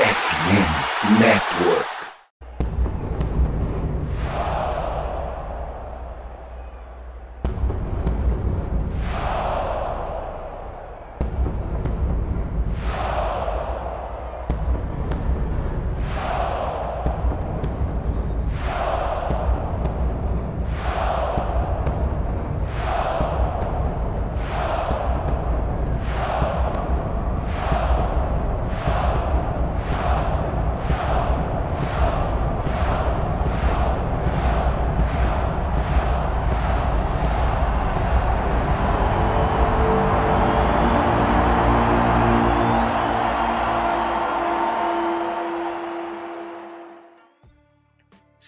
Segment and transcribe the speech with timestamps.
[0.00, 1.99] FM Network.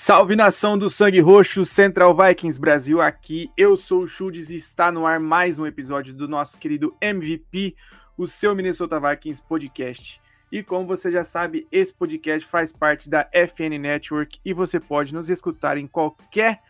[0.05, 3.49] Salve nação do Sangue Roxo, Central Vikings Brasil aqui.
[3.57, 7.77] Eu sou o Chudes e está no ar mais um episódio do nosso querido MVP,
[8.19, 10.21] o seu Minnesota Vikings podcast.
[10.51, 15.15] E como você já sabe, esse podcast faz parte da FN Network e você pode
[15.15, 16.61] nos escutar em qualquer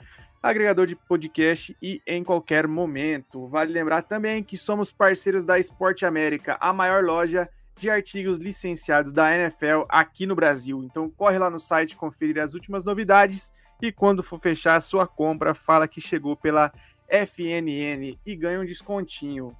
[0.42, 3.48] agregador de podcast e em qualquer momento.
[3.48, 7.48] Vale lembrar também que somos parceiros da Esporte América, a maior loja
[7.88, 10.82] artigos licenciados da NFL aqui no Brasil.
[10.84, 15.06] Então corre lá no site conferir as últimas novidades e quando for fechar a sua
[15.06, 16.72] compra, fala que chegou pela
[17.08, 19.56] FNN e ganha um descontinho.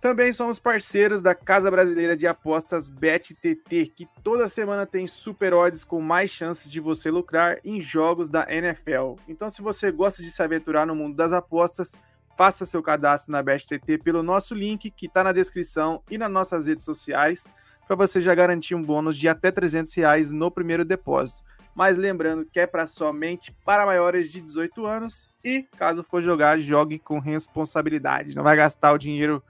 [0.00, 5.82] Também somos parceiros da Casa Brasileira de Apostas BetTT, que toda semana tem super odds
[5.82, 9.14] com mais chances de você lucrar em jogos da NFL.
[9.26, 11.96] Então, se você gosta de se aventurar no mundo das apostas,
[12.36, 16.66] faça seu cadastro na BestTT pelo nosso link que está na descrição e nas nossas
[16.66, 17.52] redes sociais
[17.86, 21.42] para você já garantir um bônus de até 300 reais no primeiro depósito.
[21.74, 26.58] Mas lembrando que é para somente para maiores de 18 anos e, caso for jogar,
[26.58, 28.34] jogue com responsabilidade.
[28.34, 29.42] Não vai gastar o dinheiro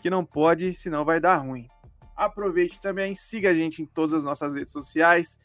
[0.00, 1.68] que não pode, senão vai dar ruim.
[2.16, 5.38] Aproveite também, siga a gente em todas as nossas redes sociais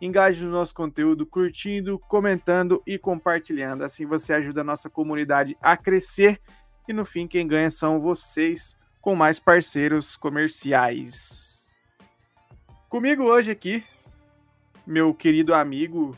[0.00, 3.82] Engaje no nosso conteúdo curtindo, comentando e compartilhando.
[3.82, 6.40] Assim você ajuda a nossa comunidade a crescer
[6.86, 11.70] e no fim quem ganha são vocês com mais parceiros comerciais.
[12.88, 13.82] Comigo hoje aqui,
[14.86, 16.16] meu querido amigo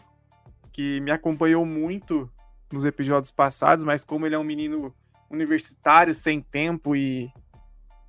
[0.72, 2.30] que me acompanhou muito
[2.70, 4.94] nos episódios passados, mas como ele é um menino
[5.30, 7.32] universitário sem tempo e,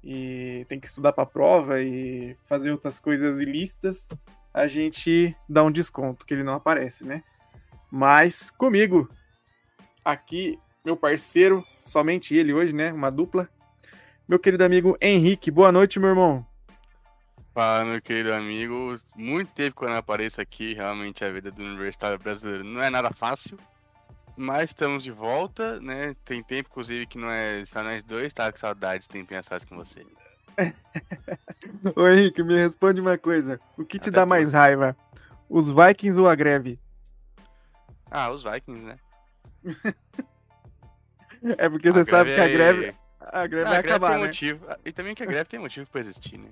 [0.04, 4.08] e tem que estudar para prova e fazer outras coisas ilícitas,
[4.54, 7.24] a gente dá um desconto, que ele não aparece, né?
[7.92, 9.10] Mas comigo,
[10.04, 12.92] aqui, meu parceiro, somente ele hoje, né?
[12.92, 13.50] Uma dupla.
[14.28, 16.46] Meu querido amigo Henrique, boa noite, meu irmão.
[17.54, 18.96] Fala, meu querido amigo.
[19.16, 23.12] Muito tempo quando eu apareço aqui, realmente a vida do universitário brasileiro não é nada
[23.12, 23.58] fácil.
[24.38, 26.16] Mas estamos de volta, né?
[26.24, 29.76] Tem tempo, inclusive, que não é só nós dois, tá com saudades, tem pensado com
[29.76, 30.06] você.
[31.96, 33.60] Ô Henrique, me responde uma coisa.
[33.78, 34.96] O que te Até dá mais raiva?
[35.50, 36.80] Os Vikings ou a greve?
[38.10, 38.96] Ah, os Vikings, né?
[41.58, 42.96] é porque a você sabe que a greve.
[43.20, 44.28] A greve vai a greve acabar, tem né?
[44.28, 44.66] motivo.
[44.86, 46.50] E também que a greve tem motivo pra existir, né?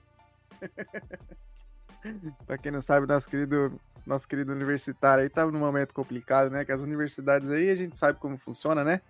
[2.45, 6.65] pra quem não sabe, nosso querido, nosso querido universitário aí tava num momento complicado, né?
[6.65, 9.01] Que as universidades aí a gente sabe como funciona, né?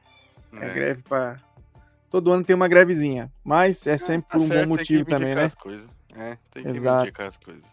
[0.53, 0.65] É.
[0.65, 1.39] A greve pra
[2.09, 5.45] todo ano tem uma grevezinha, mas é sempre por um bom motivo também, né?
[5.45, 5.89] As coisas.
[6.15, 7.21] É, tem que Exato.
[7.21, 7.65] as coisas.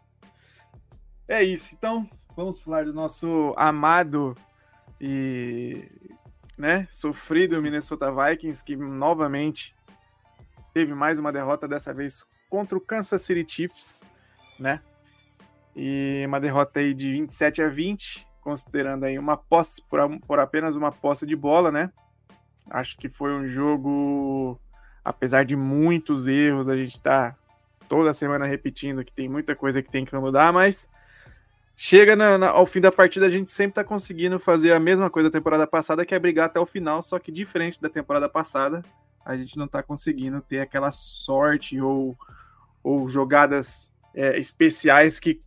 [1.27, 4.37] É isso, então vamos falar do nosso amado
[5.00, 5.89] e
[6.56, 9.75] né, sofrido Minnesota Vikings, que novamente
[10.73, 14.03] teve mais uma derrota, dessa vez contra o Kansas City Chiefs,
[14.59, 14.81] né?
[15.75, 20.77] E uma derrota aí de 27 a 20, considerando aí uma posse, por, por apenas
[20.77, 21.91] uma posse de bola, né?
[22.70, 24.58] Acho que foi um jogo,
[25.04, 27.36] apesar de muitos erros, a gente tá
[27.88, 30.88] toda semana repetindo que tem muita coisa que tem que mudar, mas
[31.76, 35.10] chega na, na, ao fim da partida a gente sempre tá conseguindo fazer a mesma
[35.10, 38.28] coisa da temporada passada, que é brigar até o final, só que diferente da temporada
[38.28, 38.82] passada,
[39.25, 42.16] a gente não tá conseguindo ter aquela sorte ou,
[42.82, 45.41] ou jogadas é, especiais que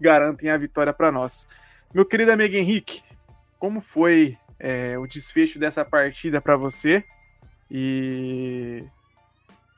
[0.00, 1.46] garantem a vitória para nós.
[1.92, 3.02] Meu querido amigo Henrique,
[3.58, 7.04] como foi é, o desfecho dessa partida para você.
[7.70, 8.84] E...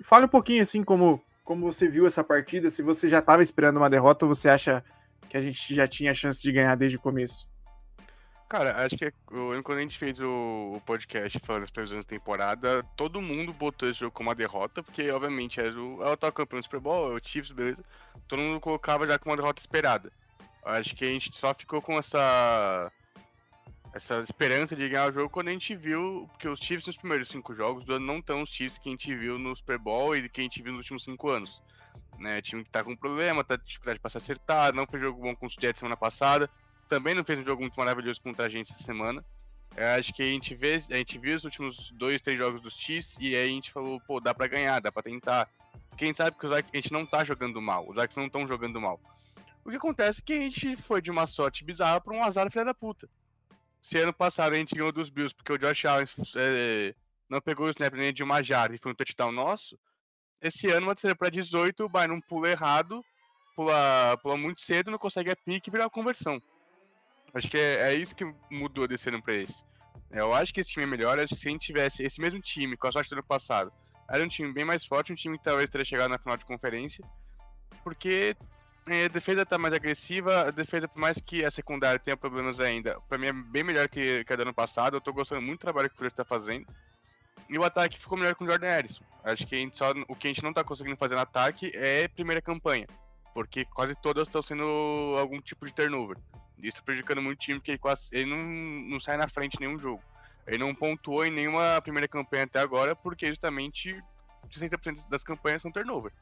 [0.03, 3.79] fale um pouquinho assim como, como você viu essa partida, se você já estava esperando
[3.79, 4.85] uma derrota ou você acha
[5.29, 7.49] que a gente já tinha chance de ganhar desde o começo.
[8.49, 13.21] Cara, acho que quando a gente fez o, podcast falando das previsões de temporada, todo
[13.21, 16.61] mundo botou esse jogo como uma derrota, porque obviamente era o, era o atual campeão
[16.61, 17.85] do Super Bowl, o Chiefs, beleza.
[18.29, 20.13] Todo mundo colocava já como uma derrota esperada.
[20.65, 22.91] Acho que a gente só ficou com essa
[23.97, 27.29] essa esperança de ganhar o jogo quando a gente viu, porque os Chiefs nos primeiros
[27.29, 30.15] cinco jogos do ano não estão os Chiefs que a gente viu no Super Bowl
[30.15, 31.63] e que a gente viu nos últimos cinco anos.
[32.19, 32.43] Né?
[32.43, 35.47] Time que tá com problema, tá dificuldade para se acertar, não fez jogo bom com
[35.47, 36.51] os Jets semana passada,
[36.89, 39.25] também não fez um jogo muito maravilhoso contra a gente essa semana.
[39.99, 43.17] Acho que a gente vê, a gente viu os últimos dois, três jogos dos Chiefs
[43.19, 45.49] e aí a gente falou, pô, dá para ganhar, dá para tentar.
[45.97, 48.79] Quem sabe que os a gente não tá jogando mal, os Vikings não estão jogando
[48.79, 49.01] mal.
[49.65, 52.51] O que acontece é que a gente foi de uma sorte bizarra para um azar
[52.51, 53.09] filha da puta.
[53.87, 56.93] Se ano passado a gente ganhou dos Bills porque o Josh Allen é,
[57.31, 59.79] não pegou o snap nem de uma jarda e foi um touchdown nosso,
[60.43, 63.01] esse ano vai ser para 18, vai num pulo errado,
[63.55, 66.43] pula, pula muito cedo, não consegue a pique e virar uma conversão.
[67.33, 69.65] Acho que é, é, isso que mudou desse ano pra esse.
[70.11, 71.21] Eu acho que esse time é melhor.
[71.21, 73.73] Acho que se a gente tivesse esse mesmo time com a sorte do ano passado,
[74.11, 76.45] era um time bem mais forte, um time que talvez teria chegado na final de
[76.45, 77.05] conferência.
[77.85, 78.37] Porque
[78.89, 82.61] é, a defesa tá mais agressiva, a defesa, por mais que a secundária tenha problemas
[82.61, 84.97] ainda, pra mim é bem melhor que, a do ano passado.
[84.97, 86.67] Eu tô gostando muito do trabalho que o Flores tá fazendo.
[87.49, 89.03] E o ataque ficou melhor com o Jordan Harrison.
[89.25, 92.41] Acho que só, o que a gente não tá conseguindo fazer no ataque é primeira
[92.41, 92.87] campanha.
[93.35, 96.17] Porque quase todas estão sendo algum tipo de turnover.
[96.59, 99.67] Isso prejudicando muito o time, porque ele, quase, ele não, não sai na frente em
[99.67, 100.03] nenhum jogo.
[100.47, 104.01] Ele não pontuou em nenhuma primeira campanha até agora, porque justamente
[104.49, 106.13] 60% das campanhas são turnover.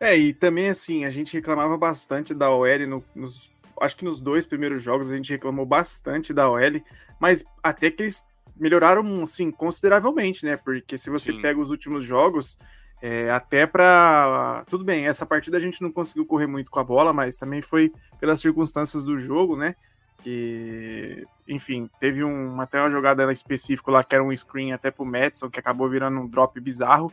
[0.00, 3.52] É, e também assim, a gente reclamava bastante da OL no, nos.
[3.78, 6.82] Acho que nos dois primeiros jogos a gente reclamou bastante da OL,
[7.20, 8.26] mas até que eles
[8.56, 10.56] melhoraram, assim, consideravelmente, né?
[10.56, 11.40] Porque se você Sim.
[11.40, 12.58] pega os últimos jogos,
[13.00, 14.64] é, até para.
[14.68, 17.62] Tudo bem, essa partida a gente não conseguiu correr muito com a bola, mas também
[17.62, 19.74] foi pelas circunstâncias do jogo, né?
[20.22, 25.06] Que, enfim, teve um, até uma jogada específica lá que era um screen até pro
[25.06, 27.10] Madison, que acabou virando um drop bizarro,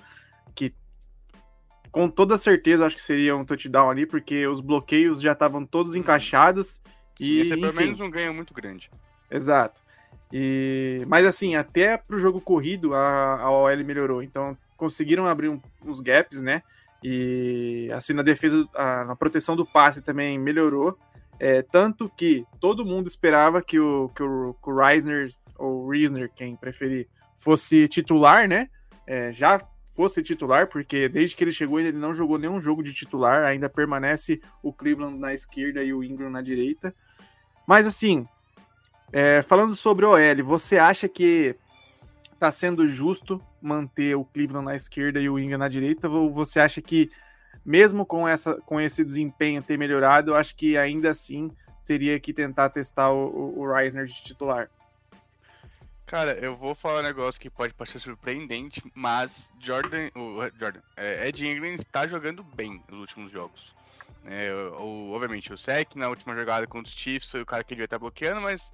[1.97, 5.93] com toda certeza acho que seria um touchdown ali, porque os bloqueios já estavam todos
[5.93, 5.99] uhum.
[5.99, 6.79] encaixados.
[7.19, 8.91] e, esse é pelo enfim, menos um ganho muito grande.
[9.31, 9.81] Exato.
[10.31, 14.21] E, mas assim, até pro jogo corrido a, a OL melhorou.
[14.21, 16.61] Então conseguiram abrir um, uns gaps, né?
[17.03, 20.95] E assim, na defesa, a, na proteção do passe também melhorou.
[21.39, 26.29] É, tanto que todo mundo esperava que o, que o, que o Reisner, ou Reisner,
[26.35, 28.69] quem preferir, fosse titular, né?
[29.07, 29.59] É, já
[29.97, 33.67] fosse titular, porque desde que ele chegou ele não jogou nenhum jogo de titular, ainda
[33.67, 36.93] permanece o Cleveland na esquerda e o Ingram na direita.
[37.65, 38.27] Mas assim,
[39.11, 41.55] é, falando sobre o OL, você acha que
[42.31, 46.07] está sendo justo manter o Cleveland na esquerda e o Ingram na direita?
[46.07, 47.09] Ou você acha que,
[47.65, 51.49] mesmo com, essa, com esse desempenho ter melhorado, eu acho que ainda assim
[51.83, 54.69] teria que tentar testar o, o, o Reisner de titular?
[56.07, 61.27] Cara, eu vou falar um negócio que pode parecer surpreendente, mas Jordan, o Jordan, é,
[61.27, 63.75] Ed Ingram está jogando bem nos últimos jogos.
[64.25, 64.49] É,
[64.79, 67.83] o, obviamente, o Sec na última jogada contra os Chiefs foi o cara que devia
[67.83, 68.71] estar bloqueando, mas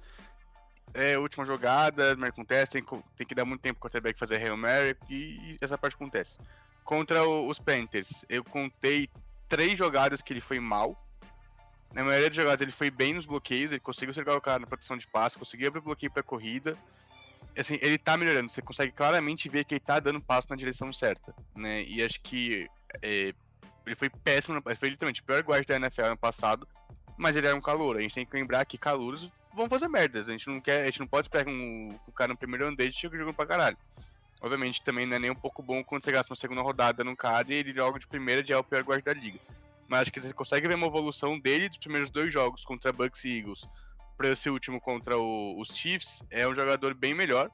[0.94, 2.84] é, última jogada, mas acontece, tem,
[3.16, 5.96] tem, que dar muito tempo para o quarterback fazer Hail Mary e, e, essa parte
[5.96, 6.38] acontece.
[6.84, 9.10] Contra o, os Panthers, eu contei
[9.48, 10.96] três jogadas que ele foi mal.
[11.92, 14.68] Na maioria das jogadas ele foi bem nos bloqueios, ele conseguiu cercar o cara na
[14.68, 16.78] proteção de passe, conseguiu abrir bloqueio para corrida.
[17.56, 20.92] Assim, ele tá melhorando, você consegue claramente ver que ele tá dando passo na direção
[20.92, 21.84] certa, né?
[21.84, 22.68] E acho que
[23.02, 23.32] é,
[23.86, 26.66] ele foi péssimo, foi literalmente o pior guarda da NFL ano passado,
[27.16, 27.96] mas ele era um calor.
[27.96, 30.28] A gente tem que lembrar que calouros vão fazer merdas.
[30.28, 32.76] A gente não quer, a gente não pode esperar um, o cara no primeiro ano
[32.76, 33.76] dele chega jogando pra caralho.
[34.40, 37.16] Obviamente também não é nem um pouco bom quando você gasta uma segunda rodada num
[37.16, 39.38] cara e ele joga de primeira de é o pior guarda da liga.
[39.86, 43.24] Mas acho que você consegue ver uma evolução dele dos primeiros dois jogos contra Bucks
[43.24, 43.66] e Eagles
[44.16, 46.22] para esse último contra o, os Chiefs.
[46.30, 47.50] É um jogador bem melhor.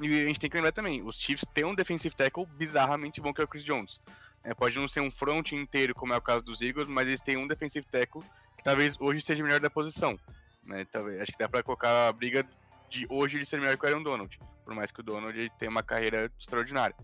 [0.00, 3.32] E a gente tem que lembrar também, os Chiefs têm um defensive tackle bizarramente bom
[3.32, 4.00] que é o Chris Jones.
[4.42, 7.20] É, pode não ser um front inteiro como é o caso dos Eagles, mas eles
[7.20, 8.22] têm um defensive tackle
[8.56, 10.18] que talvez hoje seja melhor da posição.
[10.64, 10.86] Né?
[10.90, 12.46] Talvez, acho que dá para colocar a briga
[12.88, 15.70] de hoje ele ser melhor que o Aaron Donald, por mais que o Donald tenha
[15.70, 16.96] uma carreira extraordinária.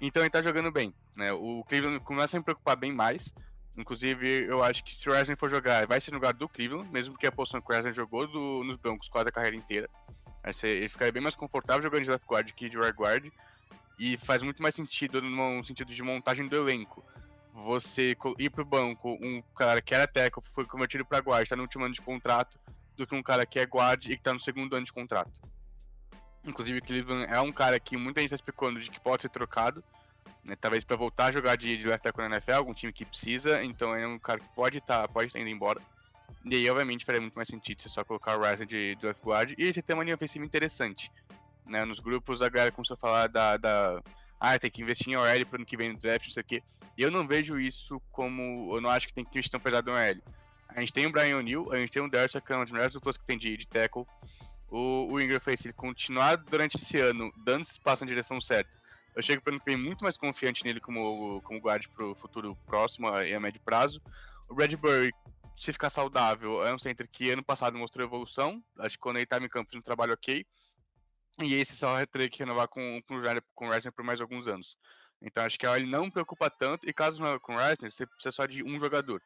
[0.00, 0.94] Então ele tá jogando bem.
[1.16, 1.32] Né?
[1.32, 3.32] O Cleveland começa a me preocupar bem mais.
[3.78, 6.90] Inclusive, eu acho que se o Reisner for jogar, vai ser no lugar do Cleveland,
[6.90, 9.88] mesmo que a posição que o Reisner jogou do, nos Broncos quase a carreira inteira.
[10.62, 13.30] Ele ficaria bem mais confortável jogando de left guard que de right guard.
[13.98, 17.04] E faz muito mais sentido no sentido de montagem do elenco
[17.62, 21.62] você ir pro banco um cara que era tackle, foi convertido para guard, está no
[21.62, 22.58] último ano de contrato,
[22.96, 25.40] do que um cara que é guard e que está no segundo ano de contrato.
[26.44, 29.82] Inclusive, Cleveland é um cara que muita gente está especulando de que pode ser trocado,
[30.44, 33.04] né, talvez para voltar a jogar de, de left tackle na NFL, algum time que
[33.04, 35.80] precisa, então é um cara que pode estar tá, pode estar indo embora.
[36.44, 39.22] E aí, obviamente, faria muito mais sentido você só colocar o Ryzen de, de left
[39.24, 41.10] guard e você tem uma linha ofensiva interessante.
[41.66, 44.02] Né, nos grupos, a galera começou a falar da, da
[44.40, 46.46] ah, tem que investir em OL para ano que vem no draft, não sei o
[46.46, 46.62] quê.
[46.96, 48.74] Eu não vejo isso como.
[48.74, 50.22] Eu não acho que tem que investir tão pesado no OL.
[50.68, 52.70] A gente tem o Brian O'Neill, a gente tem o Dersa, que é uma das
[52.70, 54.04] melhores duplas que tem de, de tackle.
[54.70, 58.70] O, o Ingram fez, ele continuar durante esse ano dando esse espaço na direção certa,
[59.14, 63.08] Eu chego para o muito mais confiante nele como, como guarda para o futuro próximo
[63.20, 64.00] e a médio prazo.
[64.48, 65.12] O Bradbury,
[65.56, 68.62] se ficar saudável, é um center que ano passado mostrou evolução.
[68.78, 70.46] Acho que quando ele estava em campo fez um trabalho ok.
[71.40, 73.20] E esse só vai ter que renovar com, com,
[73.54, 74.76] com o Reisner por mais alguns anos.
[75.20, 76.88] Então acho que OL não preocupa tanto.
[76.88, 79.20] E caso não com o Reisner, você precisa só de um jogador.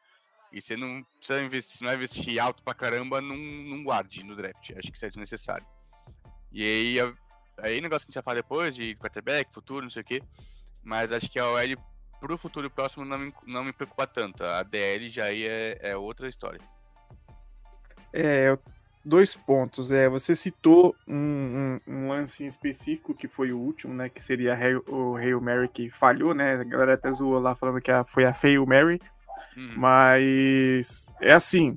[0.53, 4.71] E você não precisa investir, não investir alto pra caramba num, num guarde no draft.
[4.71, 5.67] Acho que isso é desnecessário.
[6.51, 7.15] E aí,
[7.63, 10.23] aí negócio que a gente vai falar depois de quarterback, futuro, não sei o quê.
[10.83, 11.77] Mas acho que a OL
[12.21, 14.45] pro futuro próximo não me, não me preocupa tanto.
[14.45, 16.61] A DL já aí é, é outra história.
[18.13, 18.57] É,
[19.05, 19.91] dois pontos.
[19.91, 24.09] É, você citou um, um, um, lance em específico que foi o último, né?
[24.09, 26.55] Que seria o Hail Mary que falhou, né?
[26.55, 29.01] A galera até zoou lá falando que a, foi a Fail Mary.
[29.57, 29.75] Hum.
[29.77, 31.75] Mas é assim.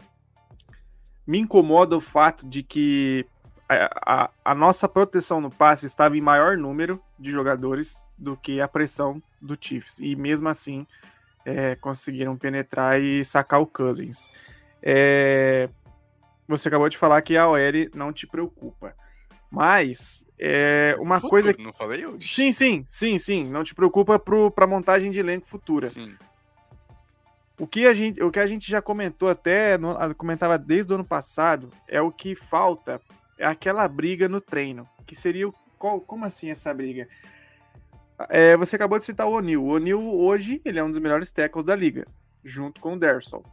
[1.25, 3.25] Me incomoda o fato de que
[3.67, 3.89] a,
[4.23, 8.67] a, a, nossa proteção no passe estava em maior número de jogadores do que a
[8.67, 9.99] pressão do Chiefs.
[9.99, 10.85] E mesmo assim
[11.43, 14.29] é, conseguiram penetrar e sacar o Cousins.
[14.81, 15.69] É,
[16.47, 18.95] você acabou de falar que a OL não te preocupa.
[19.49, 21.55] Mas é uma futuro, coisa.
[21.57, 22.27] Não falei hoje.
[22.27, 23.45] Sim, sim, sim, sim.
[23.45, 25.89] Não te preocupa para montagem de elenco futura.
[25.89, 26.15] Sim.
[27.57, 30.95] O que a gente, o que a gente já comentou até, no, comentava desde o
[30.95, 33.01] ano passado, é o que falta
[33.39, 37.07] aquela briga no treino, que seria qual, como assim essa briga?
[38.29, 39.61] É, você acabou de citar o O'Neal.
[39.61, 42.07] O O'Neal hoje ele é um dos melhores tackles da liga,
[42.43, 43.43] junto com o Dersol.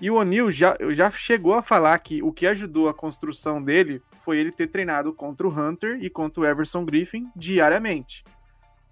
[0.00, 4.02] E o O'Neal já, já chegou a falar que o que ajudou a construção dele
[4.24, 8.24] foi ele ter treinado contra o Hunter e contra o Everson Griffin diariamente.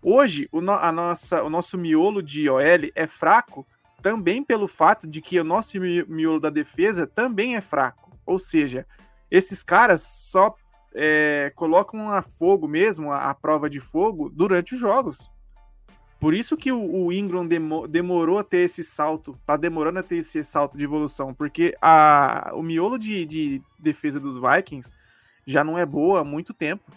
[0.02, 2.60] Hoje, o, no, a nossa, o nosso miolo de OL
[2.94, 3.66] é fraco
[4.02, 8.16] também pelo fato de que o nosso miolo da defesa também é fraco.
[8.24, 8.86] Ou seja,
[9.30, 10.54] esses caras só
[10.94, 15.30] é, colocam a fogo mesmo, a, a, prova de fogo, durante os jogos.
[16.18, 20.02] Por isso que o, o Ingram demo, demorou a ter esse salto, tá demorando a
[20.02, 24.94] ter esse salto de evolução, porque a, o miolo de, de defesa dos Vikings
[25.46, 26.90] já não é boa há muito tempo.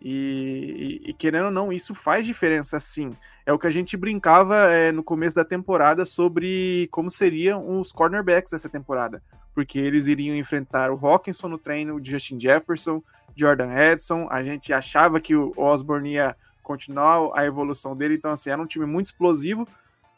[0.00, 3.10] E, e, e, querendo ou não, isso faz diferença sim.
[3.46, 7.90] É o que a gente brincava é, no começo da temporada sobre como seriam os
[7.90, 9.22] cornerbacks dessa temporada.
[9.54, 13.02] Porque eles iriam enfrentar o Hawkinson no treino, o Justin Jefferson,
[13.36, 14.26] Jordan Edson.
[14.30, 18.66] A gente achava que o Osborne ia continuar a evolução dele, então assim, era um
[18.66, 19.68] time muito explosivo.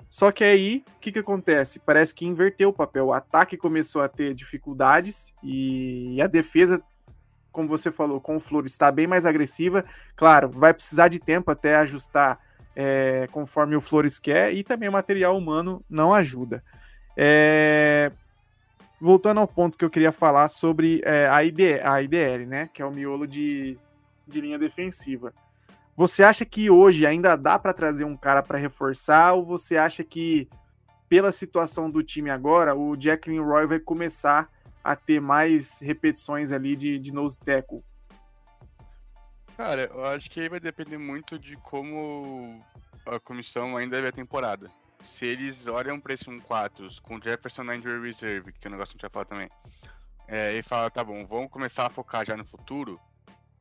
[0.09, 1.81] Só que aí, o que, que acontece?
[1.81, 3.07] Parece que inverteu o papel.
[3.07, 6.83] O ataque começou a ter dificuldades e a defesa
[7.57, 9.83] como você falou, com o Flores está bem mais agressiva.
[10.15, 12.39] Claro, vai precisar de tempo até ajustar
[12.77, 16.63] é, conforme o Flores quer, e também o material humano não ajuda.
[17.17, 18.13] É,
[19.01, 22.71] voltando ao ponto que eu queria falar sobre é, a, ID, a IDL, né?
[22.73, 23.79] Que é o miolo de,
[24.27, 25.33] de linha defensiva.
[25.97, 30.05] Você acha que hoje ainda dá para trazer um cara para reforçar, ou você acha
[30.05, 30.49] que,
[31.09, 34.51] pela situação do time agora, o Jacqueline Roy vai começar
[34.85, 37.83] a ter mais repetições ali de, de nose tackle?
[39.57, 42.63] Cara, eu acho que aí vai depender muito de como
[43.07, 44.71] a comissão ainda vê a temporada.
[45.07, 48.93] Se eles olham para esse 1-4 com Jefferson na Injury Reserve, que é um negócio
[48.93, 49.51] que a gente vai falar também,
[50.29, 53.01] é, e fala, tá bom, vamos começar a focar já no futuro,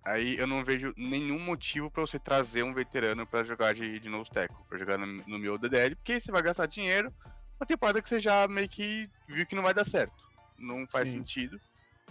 [0.04, 4.10] aí eu não vejo nenhum motivo para você trazer um veterano para jogar de, de
[4.10, 7.14] nose tackle, para jogar no, no meu DDL, porque você vai gastar dinheiro
[7.60, 10.26] uma temporada que você já meio que viu que não vai dar certo
[10.58, 11.20] não faz Sim.
[11.20, 11.60] sentido.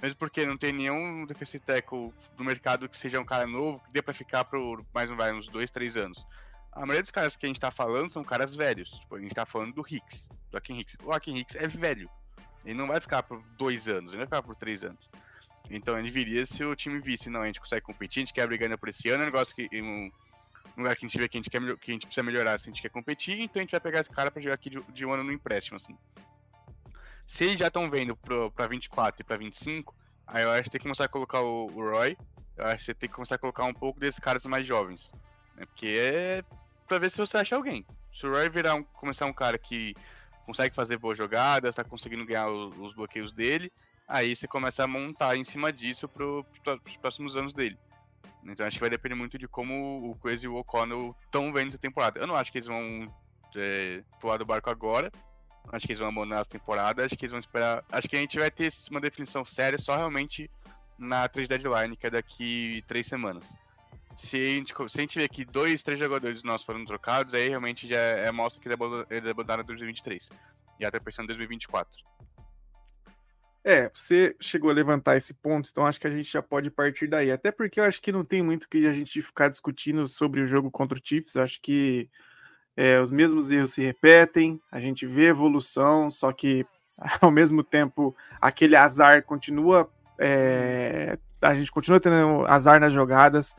[0.02, 3.92] Mesmo porque não tem nenhum defensive tackle do mercado que seja um cara novo, que
[3.92, 6.26] dê pra ficar por mais um, vai, uns dois, três anos.
[6.74, 8.90] A maioria dos caras que a gente tá falando são caras velhos.
[8.90, 10.96] Tipo, a gente tá falando do Hicks, do Akin Hicks.
[11.04, 12.10] O Akin Hicks é velho.
[12.64, 15.08] Ele não vai ficar por dois anos, ele vai ficar por três anos.
[15.70, 18.46] Então ele viria se o time visse, não, a gente consegue competir, a gente quer
[18.46, 19.68] brigar por esse ano, é um negócio que.
[19.80, 20.10] Um,
[20.76, 22.58] um lugar que a gente vê que a gente, quer, que a gente precisa melhorar
[22.58, 24.68] se a gente quer competir, então a gente vai pegar esse cara pra jogar aqui
[24.68, 25.96] de, de um ano no empréstimo, assim.
[27.26, 29.94] Se eles já estão vendo pro, pra 24 e pra 25,
[30.26, 32.16] aí eu acho que tem que começar a colocar o, o Roy.
[32.56, 35.12] Eu acho que tem que começar a colocar um pouco desses caras mais jovens.
[35.56, 35.64] Né?
[35.66, 36.44] Porque é
[36.86, 37.84] pra ver se você acha alguém.
[38.12, 39.94] Se o Roy virar um, começar um cara que
[40.46, 43.72] consegue fazer boas jogadas, tá conseguindo ganhar os, os bloqueios dele,
[44.06, 47.78] aí você começa a montar em cima disso pro, pros próximos anos dele.
[48.44, 51.68] Então acho que vai depender muito de como o Quez e o O'Connell estão vendo
[51.68, 52.20] essa temporada.
[52.20, 53.10] Eu não acho que eles vão
[53.56, 55.10] é, pular do barco agora,
[55.72, 57.04] Acho que eles vão abandonar essa temporada.
[57.04, 57.84] Acho que eles vão esperar.
[57.90, 60.50] Acho que a gente vai ter uma definição séria só realmente
[60.98, 63.56] na 3 deadline, que é daqui três semanas.
[64.16, 67.48] Se a, gente, se a gente ver que dois, três jogadores nossos foram trocados, aí
[67.48, 68.68] realmente já é, mostra que
[69.12, 70.30] eles abandonaram 2023.
[70.78, 72.14] E até pensando em 2024.
[73.66, 77.06] É, você chegou a levantar esse ponto, então acho que a gente já pode partir
[77.06, 77.30] daí.
[77.30, 80.46] Até porque eu acho que não tem muito que a gente ficar discutindo sobre o
[80.46, 81.36] jogo contra o Chiefs.
[81.38, 82.10] Acho que
[82.76, 86.66] é, os mesmos erros se repetem, a gente vê evolução, só que
[87.22, 89.90] ao mesmo tempo aquele azar continua.
[90.18, 93.56] É, a gente continua tendo azar nas jogadas.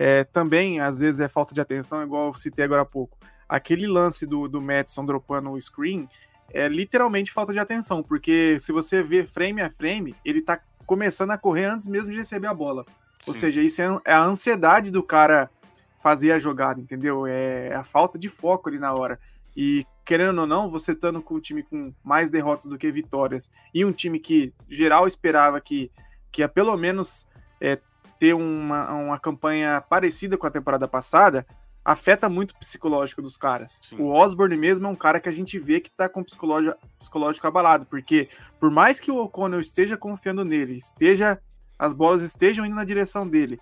[0.00, 3.18] É, também, às vezes, é falta de atenção, igual eu citei agora há pouco.
[3.48, 6.08] Aquele lance do, do Madison dropando o screen
[6.50, 11.32] é literalmente falta de atenção, porque se você vê frame a frame, ele tá começando
[11.32, 12.84] a correr antes mesmo de receber a bola.
[12.84, 13.24] Sim.
[13.26, 15.50] Ou seja, isso é, é a ansiedade do cara
[16.00, 17.26] fazer a jogada, entendeu?
[17.26, 19.18] É a falta de foco ali na hora.
[19.56, 23.50] E querendo ou não, você estando com um time com mais derrotas do que vitórias
[23.74, 25.90] e um time que geral esperava que,
[26.30, 27.26] que ia pelo menos
[27.60, 27.80] é,
[28.18, 31.46] ter uma, uma campanha parecida com a temporada passada,
[31.84, 33.80] afeta muito o psicológico dos caras.
[33.82, 33.96] Sim.
[33.98, 36.76] O Osborne mesmo é um cara que a gente vê que tá com o psicológico,
[36.98, 38.28] psicológico abalado, porque
[38.60, 41.40] por mais que o O'Connell esteja confiando nele, esteja
[41.78, 43.60] as bolas estejam indo na direção dele,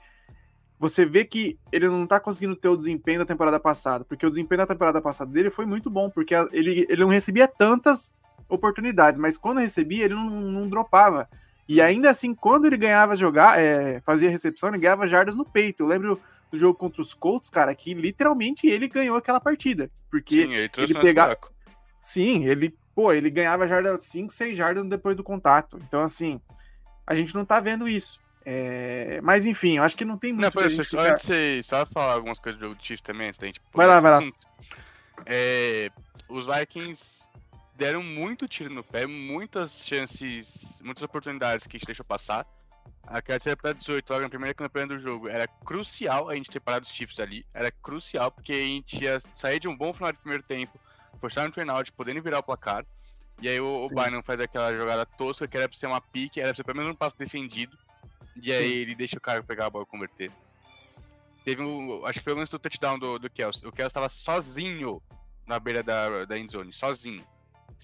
[0.78, 4.30] você vê que ele não tá conseguindo ter o desempenho da temporada passada, porque o
[4.30, 8.12] desempenho da temporada passada dele foi muito bom, porque ele, ele não recebia tantas
[8.48, 11.28] oportunidades, mas quando recebia, ele não, não dropava.
[11.68, 15.82] E ainda assim, quando ele ganhava jogar, é, fazia recepção, ele ganhava jardas no peito.
[15.82, 16.20] Eu lembro
[16.50, 19.90] do jogo contra os Colts, cara, que literalmente ele ganhou aquela partida.
[20.10, 21.36] Porque Sim, ele, ele pegava.
[22.00, 25.78] Sim, ele, pô, ele ganhava jardas 5, 6 jardas depois do contato.
[25.82, 26.40] Então, assim,
[27.06, 28.20] a gente não tá vendo isso.
[28.44, 29.20] É...
[29.22, 30.44] Mas enfim, eu acho que não tem muito.
[30.44, 31.12] Não, pera, só, ficar...
[31.14, 33.60] antes de só falar algumas coisas do jogo de Chiefs também, antes da gente.
[33.74, 34.20] Vai lá, vai lá.
[35.26, 35.90] É...
[36.28, 37.28] Os Vikings
[37.76, 42.46] deram muito tiro no pé, muitas chances, muitas oportunidades que a gente deixou passar.
[43.06, 46.58] Aquela série para 18, logo na primeira campanha do jogo, era crucial a gente ter
[46.58, 47.46] parado os Chiefs ali.
[47.54, 50.78] Era crucial, porque a gente ia sair de um bom final de primeiro tempo,
[51.20, 52.84] forçar no turnout, podendo virar o placar.
[53.40, 56.40] E aí o, o Bynum faz aquela jogada tosca que era pra ser uma pique,
[56.40, 57.76] era pra ser pelo menos um passo defendido.
[58.34, 58.74] E aí Sim.
[58.74, 60.32] ele deixa o cara pegar a bola e converter.
[61.44, 62.04] Teve um.
[62.06, 63.68] Acho que foi o lance do touchdown do, do Kelsey.
[63.68, 65.00] O Kelsey tava sozinho
[65.46, 67.24] na beira da, da endzone, sozinho.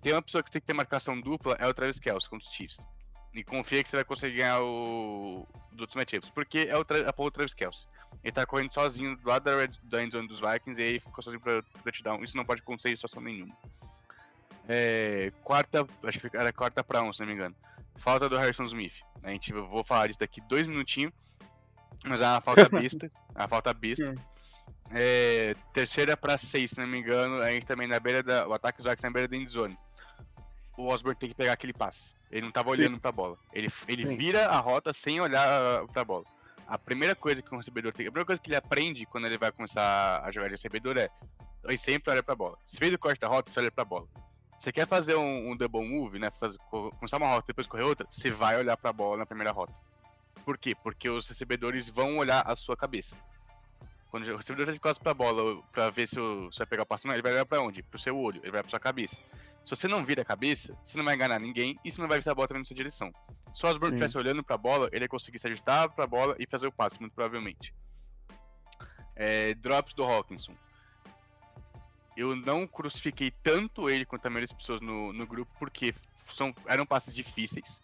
[0.03, 2.55] Tem uma pessoa que tem que ter marcação dupla, é o Travis Kelsey contra os
[2.55, 2.87] Chiefs
[3.35, 6.31] e confia que você vai conseguir ganhar o dos outros matchups.
[6.31, 7.89] Porque é o Tra a Travis Kelsey.
[8.23, 11.23] Ele tá correndo sozinho do lado da, red, da endzone dos Vikings e aí ficou
[11.23, 12.23] sozinho pra touchdown.
[12.23, 13.57] Isso não pode acontecer em situação nenhuma.
[14.69, 17.57] É, quarta, acho que era quarta pra um, se não me engano.
[17.97, 18.95] Falta do Harrison Smith.
[19.23, 21.13] A gente vou falar disso daqui dois minutinhos.
[22.05, 23.11] Mas é uma falta besta.
[23.35, 24.15] é uma falta besta.
[24.91, 27.41] É, terceira pra seis, se não me engano.
[27.41, 28.47] A gente também na beira da.
[28.47, 29.79] O ataque dos Vikings na beira da endzone.
[30.77, 32.15] O Osborne tem que pegar aquele passe.
[32.31, 33.39] Ele não tava olhando para a bola.
[33.53, 36.25] Ele, ele vira a rota sem olhar para a bola.
[36.67, 39.37] A primeira coisa que um recebedor tem, a primeira coisa que ele aprende quando ele
[39.37, 41.11] vai começar a jogar de recebedor é
[41.65, 42.59] ele sempre olha para a bola.
[42.65, 44.09] Se fez o corte da rota, você olha para a bola.
[44.59, 46.31] Você quer fazer um, um double move, né?
[46.31, 49.27] Fazer, começar uma rota e depois correr outra, você vai olhar para a bola na
[49.27, 49.73] primeira rota.
[50.45, 50.75] Por quê?
[50.75, 53.17] Porque os recebedores vão olhar a sua cabeça.
[54.11, 56.83] Quando o recebedor está de costas para a bola para ver se você vai pegar
[56.83, 57.83] o passo, não, ele vai olhar para onde?
[57.83, 59.17] Para o seu olho, ele vai para sua cabeça.
[59.65, 62.21] Se você não vira a cabeça, você não vai enganar ninguém e você não vai
[62.21, 63.13] ver a bola também na sua direção.
[63.55, 66.07] Se o Osborne estivesse olhando para a bola, ele ia conseguir se ajustar para a
[66.07, 67.75] bola e fazer o passe, muito provavelmente.
[69.15, 70.55] É, drops do Hawkinson.
[72.17, 75.95] Eu não crucifiquei tanto ele quanto a maioria das pessoas no, no grupo, porque
[76.27, 77.81] são, eram passes difíceis.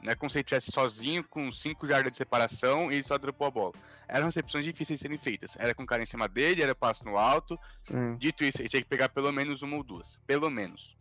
[0.00, 3.18] Não é como se ele estivesse sozinho, com 5 jardas de separação e ele só
[3.18, 3.74] dropou a bola.
[4.06, 5.56] Eram recepções difíceis de serem feitas.
[5.58, 7.58] Era com o cara em cima dele, era passo no alto.
[7.84, 8.16] Sim.
[8.16, 10.16] Dito isso, ele tinha que pegar pelo menos uma ou duas.
[10.26, 10.96] Pelo menos.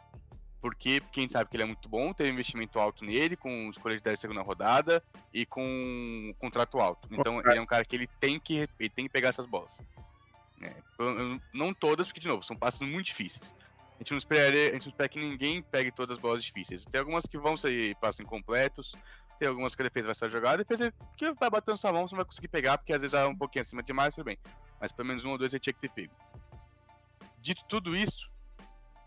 [0.62, 4.02] Porque quem sabe que ele é muito bom, teve investimento alto nele, com escolha de
[4.02, 7.08] 10 segunda rodada e com um contrato alto.
[7.12, 9.78] Então ele é um cara que ele tem que, ele tem que pegar essas bolas.
[10.62, 10.74] É,
[11.54, 13.56] não todas, porque, de novo, são passes muito difíceis.
[13.96, 16.86] A gente não esperaria, a gente não espera que ninguém pegue todas as bolas difíceis.
[16.86, 18.96] Tem algumas que vão sair passos incompletos,
[19.40, 22.08] tem algumas que a defesa vai ser jogada, e defesa que vai batendo sua mão,
[22.08, 24.38] você não vai conseguir pegar, porque às vezes é um pouquinho acima demais, tudo bem.
[24.80, 26.14] Mas pelo menos um ou dois ele tinha que ter pego.
[27.40, 28.30] Dito tudo isso,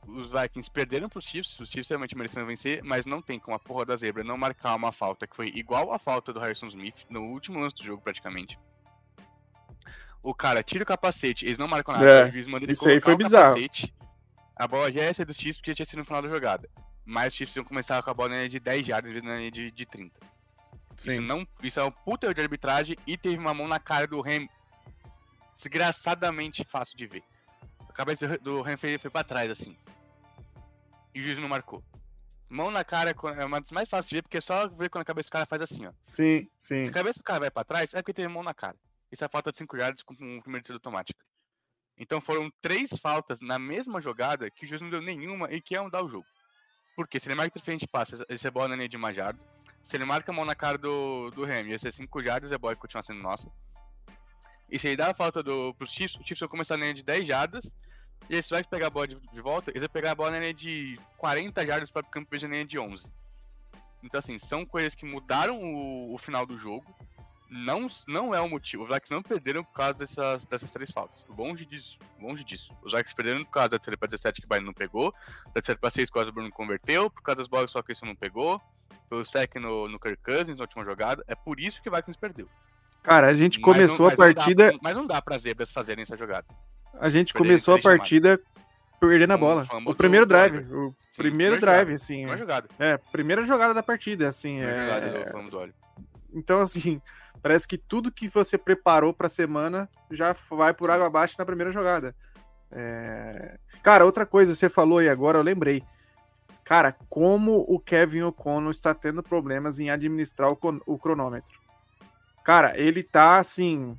[0.06, 3.54] os Vikings perderam para os Chiefs, os Chiefs realmente mereciam vencer, mas não tem como
[3.54, 6.66] a porra da zebra não marcar uma falta que foi igual à falta do Harrison
[6.66, 8.58] Smith no último lance do jogo, praticamente.
[10.22, 13.54] O cara tira o capacete, eles não marcam nada, é, isso aí foi bizarro.
[13.54, 13.94] capacete.
[14.56, 16.68] A bola já ia ser dos Chiefs porque tinha sido no final da jogada.
[17.04, 19.50] Mas os Chiefs iam começar com a bola na linha de 10 jardas, na linha
[19.50, 20.20] de, de 30.
[20.96, 21.12] Sim.
[21.12, 24.20] Isso, não, isso é um puta de arbitragem e teve uma mão na cara do
[24.20, 24.50] Rem
[25.56, 27.22] desgraçadamente fácil de ver.
[28.00, 29.76] A cabeça do Rem foi, pra trás, assim.
[31.14, 31.84] E o juiz não marcou.
[32.48, 35.02] Mão na cara é uma das mais fáceis de ver, porque é só ver quando
[35.02, 35.92] a cabeça do cara faz assim, ó.
[36.02, 36.82] Sim, sim.
[36.82, 38.74] Se a cabeça do cara vai pra trás, é porque teve mão na cara.
[39.12, 41.22] Isso é falta de 5 jardas com um primeiro descida automática.
[41.98, 45.76] Então foram três faltas na mesma jogada que o juiz não deu nenhuma e que
[45.76, 46.26] é um dar o jogo.
[46.96, 49.38] Porque se ele marca frente passa, esse é bola na linha de uma jarda.
[49.82, 52.54] Se ele marca a mão na cara do, do Ham, ia ser 5 jardas e
[52.54, 53.52] a bola ia continuar sendo nossa.
[54.70, 56.94] E se ele dá a falta do, pros Chiefs, o Chiefs vai começar na linha
[56.94, 57.74] de 10 jardas.
[58.28, 60.38] E se vai pegar a bola de, de, volta, eles vão pegar a bola na
[60.38, 63.08] linha de 40 jardas para o campo de linha de 11.
[64.02, 66.84] Então, assim, são coisas que mudaram o, o final do jogo
[67.50, 68.84] não, não é o motivo.
[68.84, 71.26] Os Vikings não perderam por causa dessas, dessas três faltas.
[71.36, 71.98] Longe disso.
[72.20, 72.72] Longe disso.
[72.82, 75.12] Os Vikings perderam por causa da terceira para 17 que o Bayern não pegou,
[75.46, 78.06] da terceira para 6 que o não converteu, por causa das bolas só que isso
[78.06, 78.60] não pegou,
[79.08, 81.24] pelo sec no, no Kirk Cousins na última jogada.
[81.26, 82.48] É por isso que o Vikings perdeu.
[83.02, 84.66] Cara, a gente começou não, a partida.
[84.66, 86.46] Não dá, mas não dá pra zebras fazerem essa jogada.
[86.98, 88.40] A gente começou a partida
[89.00, 89.66] perdendo a bola.
[89.86, 90.58] O primeiro drive.
[90.72, 92.26] O Sim, primeiro drive, assim.
[92.26, 92.36] É.
[92.36, 92.68] Jogada.
[92.78, 94.60] É, primeira jogada da partida, assim.
[94.60, 94.80] É...
[94.80, 95.74] Jogada do, do óleo.
[96.32, 97.00] Então, assim,
[97.42, 101.46] Parece que tudo que você preparou para a semana já vai por água abaixo na
[101.46, 102.14] primeira jogada.
[102.70, 103.58] É...
[103.82, 105.82] Cara, outra coisa, você falou aí agora, eu lembrei.
[106.64, 111.58] Cara, como o Kevin O'Connell está tendo problemas em administrar o, o cronômetro.
[112.44, 113.98] Cara, ele tá assim.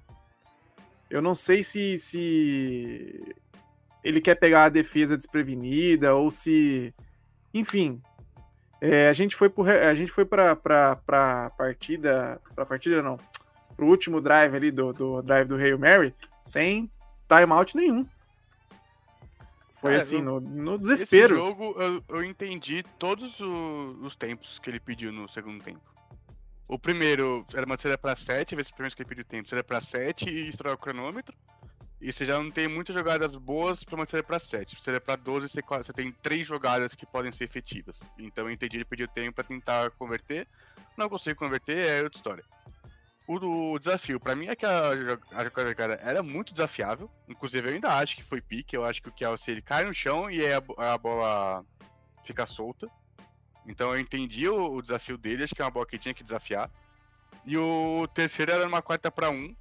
[1.09, 3.35] Eu não sei se, se
[4.03, 6.93] ele quer pegar a defesa desprevenida ou se.
[7.53, 8.01] Enfim,
[8.79, 13.17] é, a gente foi pro, a gente foi para para partida, para partida não,
[13.75, 16.89] pro último drive ali do, do drive do Hail Mary sem
[17.27, 18.05] timeout nenhum.
[19.81, 21.35] Foi é, assim, no, no desespero.
[21.35, 25.81] Esse jogo eu, eu entendi todos os, os, tempos que ele pediu no segundo tempo.
[26.71, 30.29] O primeiro era série para 7, vezes o primeiro que pediu tempo, seria para 7
[30.29, 31.35] e estourar o cronômetro.
[31.99, 34.81] E você já não tem muitas jogadas boas para série para 7.
[34.81, 37.99] Série para 12, você, você tem três jogadas que podem ser efetivas.
[38.17, 40.47] Então eu entendi ele pediu tempo para tentar converter.
[40.95, 42.43] Não consigo converter, é outra história.
[43.27, 44.95] O, o desafio, para mim, é que a,
[45.43, 47.11] jogada era muito desafiável.
[47.27, 48.77] Inclusive, eu ainda acho que foi pique.
[48.77, 51.65] Eu acho que o Kelsey ele cai no chão e a, a bola
[52.23, 52.89] fica solta.
[53.65, 56.23] Então eu entendi o, o, desafio dele, acho que é uma bola que tinha que
[56.23, 56.69] desafiar.
[57.45, 59.55] E o terceiro era uma quarta para um,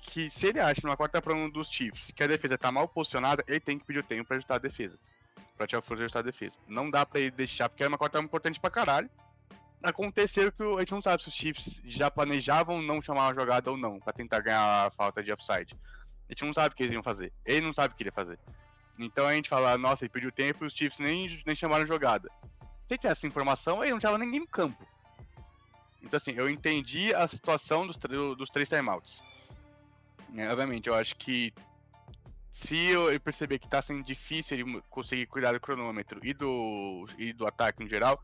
[0.00, 2.88] que se ele acha numa quarta para um dos Chiefs que a defesa tá mal
[2.88, 4.98] posicionada, ele tem que pedir o tempo para ajustar a defesa.
[5.56, 6.56] Pra tirar o força ajustar a defesa.
[6.66, 9.10] Não dá pra ele deixar, porque é uma quarta importante pra caralho.
[9.82, 13.70] Aconteceu que a gente não sabe se os Chiefs já planejavam não chamar a jogada
[13.70, 15.76] ou não, para tentar ganhar a falta de offside.
[16.28, 17.32] A gente não sabe o que eles iam fazer.
[17.44, 18.38] Ele não sabe o que ele ia fazer.
[18.98, 21.86] Então a gente fala, nossa, ele pediu tempo e os Chiefs nem, nem chamaram a
[21.86, 22.28] jogada.
[22.88, 24.86] Se tem essa informação, ele não estava nem no campo.
[26.02, 27.96] Então assim, eu entendi a situação dos,
[28.36, 29.22] dos três timeouts.
[30.34, 31.52] É, obviamente, eu acho que
[32.52, 37.32] se eu perceber que tá sendo difícil ele conseguir cuidar do cronômetro e do, e
[37.32, 38.22] do ataque em geral,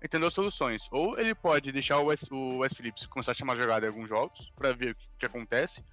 [0.00, 0.88] ele tem duas soluções.
[0.90, 4.08] Ou ele pode deixar o Wes, o Wes Phillips começar a chamar jogada em alguns
[4.08, 5.84] jogos, para ver o que, que, acontece.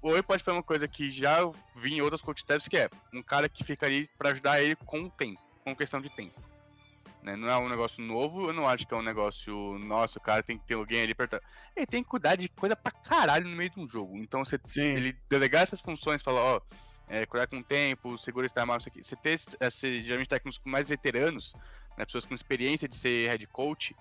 [0.00, 1.38] Ou ele pode fazer uma coisa que já
[1.76, 5.02] vi em outros coach que é um cara que fica ali para ajudar ele com
[5.02, 6.47] o tempo, com questão de tempo.
[7.28, 7.36] Né?
[7.36, 9.78] Não é um negócio novo, eu não acho que é um negócio.
[9.80, 11.38] Nossa, o cara tem que ter alguém ali perto.
[11.76, 14.16] Ele tem que cuidar de coisa pra caralho no meio de um jogo.
[14.16, 16.60] Então, você, ele delegar essas funções, falar, ó,
[17.06, 19.04] é, cuidar com o tempo, segura esse timeout, isso aqui.
[19.04, 21.52] Você ter, esse, geralmente, técnicos mais veteranos,
[21.98, 23.94] né, pessoas com experiência de ser head coach,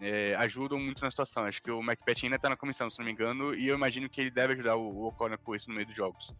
[0.00, 1.44] é, ajudam muito na situação.
[1.44, 4.08] Acho que o McPatch ainda tá na comissão, se não me engano, e eu imagino
[4.08, 6.32] que ele deve ajudar o, o O'Connor com isso no meio dos jogos.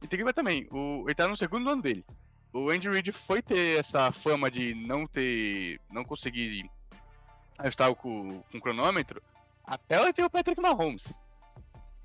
[0.00, 2.04] E tem que ver também, o, ele tá no segundo ano dele
[2.52, 5.80] o Andy Reid foi ter essa fama de não ter.
[5.90, 6.70] não conseguir
[7.58, 9.22] ajustar com, com o cronômetro
[9.64, 11.12] até ela ter o Patrick Mahomes.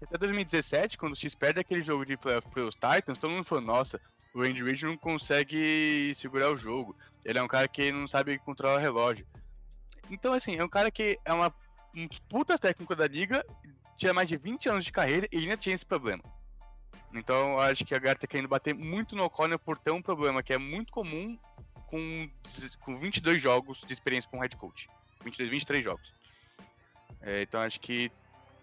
[0.01, 3.63] Até 2017, quando o X perde aquele jogo de playoff pelos Titans, todo mundo falou,
[3.63, 3.99] nossa,
[4.33, 6.95] o Andy Reid não consegue segurar o jogo.
[7.25, 9.25] Ele é um cara que não sabe controlar o relógio.
[10.09, 11.53] Então, assim, é um cara que é uma,
[11.95, 13.43] um puta técnico da liga,
[13.97, 16.23] tinha mais de 20 anos de carreira e ainda tinha esse problema.
[17.13, 20.43] Então acho que a Gary tá querendo bater muito no O'Connor por ter um problema
[20.43, 21.37] que é muito comum
[21.87, 22.29] com,
[22.79, 24.89] com 22 jogos de experiência com head coach.
[25.23, 26.13] 22, 23 jogos.
[27.21, 28.11] É, então acho que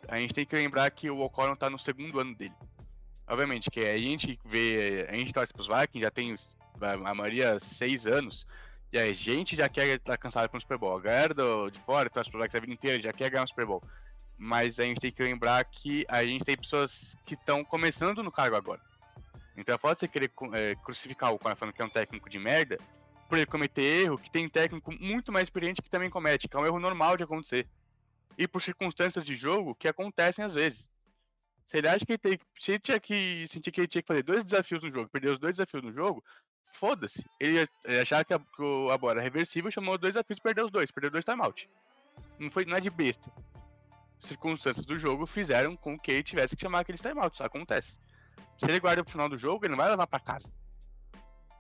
[0.09, 2.55] a gente tem que lembrar que o O'Connor tá no segundo ano dele.
[3.27, 6.35] Obviamente, que a gente vê, a gente torce pros Vikings, já tem
[6.81, 8.47] a maioria seis anos,
[8.93, 10.97] e a gente já quer estar tá cansado com o Super Bowl.
[10.97, 13.49] A galera do, de fora torce pros Vikings a vida inteira, já quer ganhar o
[13.49, 13.83] Super Bowl
[14.37, 18.33] mas a gente tem que lembrar que a gente tem pessoas que estão começando no
[18.33, 18.81] cargo agora.
[19.57, 22.79] Então, pode você querer é, crucificar o cara falando que é um técnico de merda,
[23.29, 26.59] por ele cometer erro, que tem técnico muito mais experiente que também comete, que é
[26.59, 27.67] um erro normal de acontecer.
[28.37, 30.91] E por circunstâncias de jogo que acontecem às vezes.
[31.65, 34.09] Se ele acha que ele, tem, se ele tinha que sentir que ele tinha que
[34.09, 36.23] fazer dois desafios no jogo, perder os dois desafios no jogo,
[36.67, 37.25] foda-se.
[37.41, 40.71] Ele, ele achava que a, que a bola era reversível, chamou dois desafios perdeu os
[40.71, 41.71] dois, perdeu dois timeout.
[42.39, 43.33] Não foi não é de besta
[44.27, 47.41] circunstâncias do jogo fizeram com que ele tivesse que chamar aqueles timeouts.
[47.41, 47.99] Acontece.
[48.59, 50.53] Se ele guarda pro final do jogo, ele não vai levar para casa.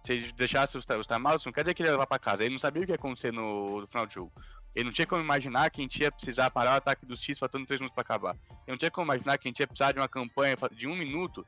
[0.04, 2.42] Se ele deixasse os, timeouts, não quer dizer que ele ia levar para casa.
[2.44, 4.32] Ele não sabia o que ia acontecer no, no, final do jogo.
[4.74, 7.38] Ele não tinha como imaginar que a gente ia precisar parar o ataque dos Chiefs
[7.38, 8.36] faltando 3 minutos para acabar.
[8.48, 10.96] Ele não tinha como imaginar que a gente ia precisar de uma campanha de um
[10.96, 11.46] minuto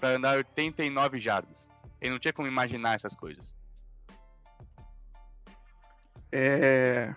[0.00, 1.70] para andar 89 jardas.
[2.00, 3.54] Ele não tinha como imaginar essas coisas.
[6.30, 7.14] É...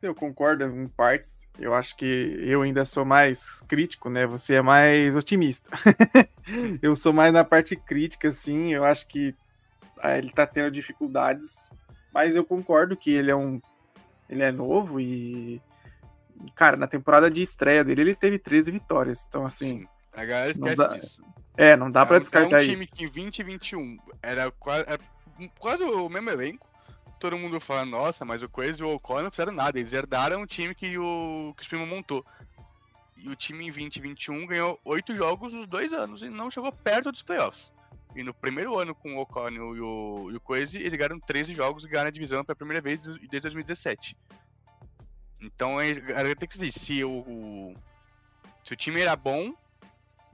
[0.00, 1.46] Eu concordo em partes.
[1.58, 4.26] Eu acho que eu ainda sou mais crítico, né?
[4.26, 5.70] Você é mais otimista.
[6.80, 8.72] eu sou mais na parte crítica, assim.
[8.72, 9.34] Eu acho que
[10.00, 11.72] ah, ele tá tendo dificuldades,
[12.14, 13.60] mas eu concordo que ele é um.
[14.28, 15.60] Ele é novo e.
[16.54, 19.26] Cara, na temporada de estreia dele, ele teve 13 vitórias.
[19.28, 19.80] Então, assim.
[19.80, 20.88] Sim, a galera esquece dá...
[20.88, 21.22] disso.
[21.56, 22.70] É, não dá é, para descartar isso.
[22.70, 22.94] É um time isso.
[22.94, 25.00] que em 20 e 21 era quase, era
[25.58, 26.67] quase o mesmo elenco
[27.18, 29.78] todo mundo fala, nossa, mas o Coelho e o Ocon não fizeram nada.
[29.78, 32.24] Eles herdaram o time que o, que o Primo montou.
[33.16, 37.10] E o time em 2021 ganhou oito jogos nos dois anos e não chegou perto
[37.10, 37.72] dos playoffs.
[38.14, 41.84] E no primeiro ano com o Ocon e o, e o eles ganharam 13 jogos
[41.84, 44.16] e ganharam a divisão pela primeira vez desde 2017.
[45.40, 47.74] Então a gente tem que dizer, se o, o,
[48.64, 49.52] se o time era bom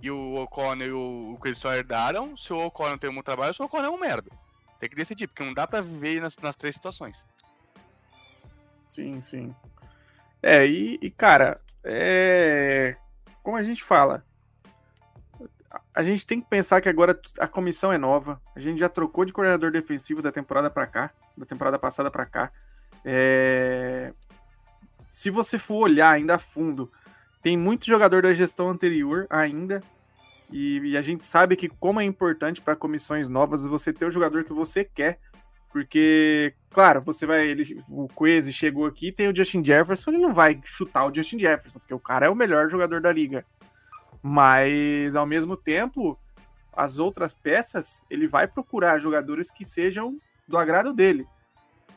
[0.01, 3.23] e o Ocon e o, o Coese só herdaram, se o Ocon tem um bom
[3.23, 4.31] trabalho, se o Ocon é um merda.
[4.79, 7.25] Tem que decidir, porque não dá para viver nas, nas três situações.
[8.89, 9.55] Sim, sim.
[10.43, 12.97] É, e, e, cara, é.
[13.43, 14.25] Como a gente fala,
[15.95, 18.41] a gente tem que pensar que agora a comissão é nova.
[18.55, 22.27] A gente já trocou de coordenador defensivo da temporada para cá, da temporada passada para
[22.27, 22.51] cá.
[23.05, 24.13] É...
[25.11, 26.91] Se você for olhar ainda a fundo,
[27.43, 29.83] tem muito jogador da gestão anterior ainda
[30.51, 34.11] e, e a gente sabe que como é importante para comissões novas você ter o
[34.11, 35.19] jogador que você quer,
[35.75, 37.49] porque, claro, você vai.
[37.49, 41.41] Ele, o Quese chegou aqui, tem o Justin Jefferson, ele não vai chutar o Justin
[41.41, 43.45] Jefferson, porque o cara é o melhor jogador da liga.
[44.23, 46.17] Mas, ao mesmo tempo,
[46.73, 51.27] as outras peças, ele vai procurar jogadores que sejam do agrado dele.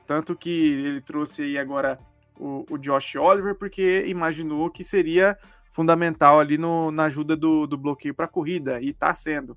[0.08, 2.00] Tanto que ele trouxe aí agora
[2.36, 5.38] o, o Josh Oliver, porque imaginou que seria
[5.78, 9.56] fundamental ali no, na ajuda do, do bloqueio para a corrida, e está sendo.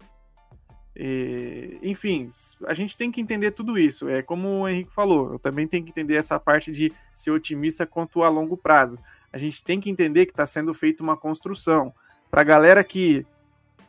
[0.94, 2.28] E, enfim,
[2.66, 4.06] a gente tem que entender tudo isso.
[4.06, 7.86] É como o Henrique falou, eu também tenho que entender essa parte de ser otimista
[7.86, 8.98] quanto a longo prazo.
[9.32, 11.90] A gente tem que entender que está sendo feita uma construção.
[12.30, 13.24] Para a galera que,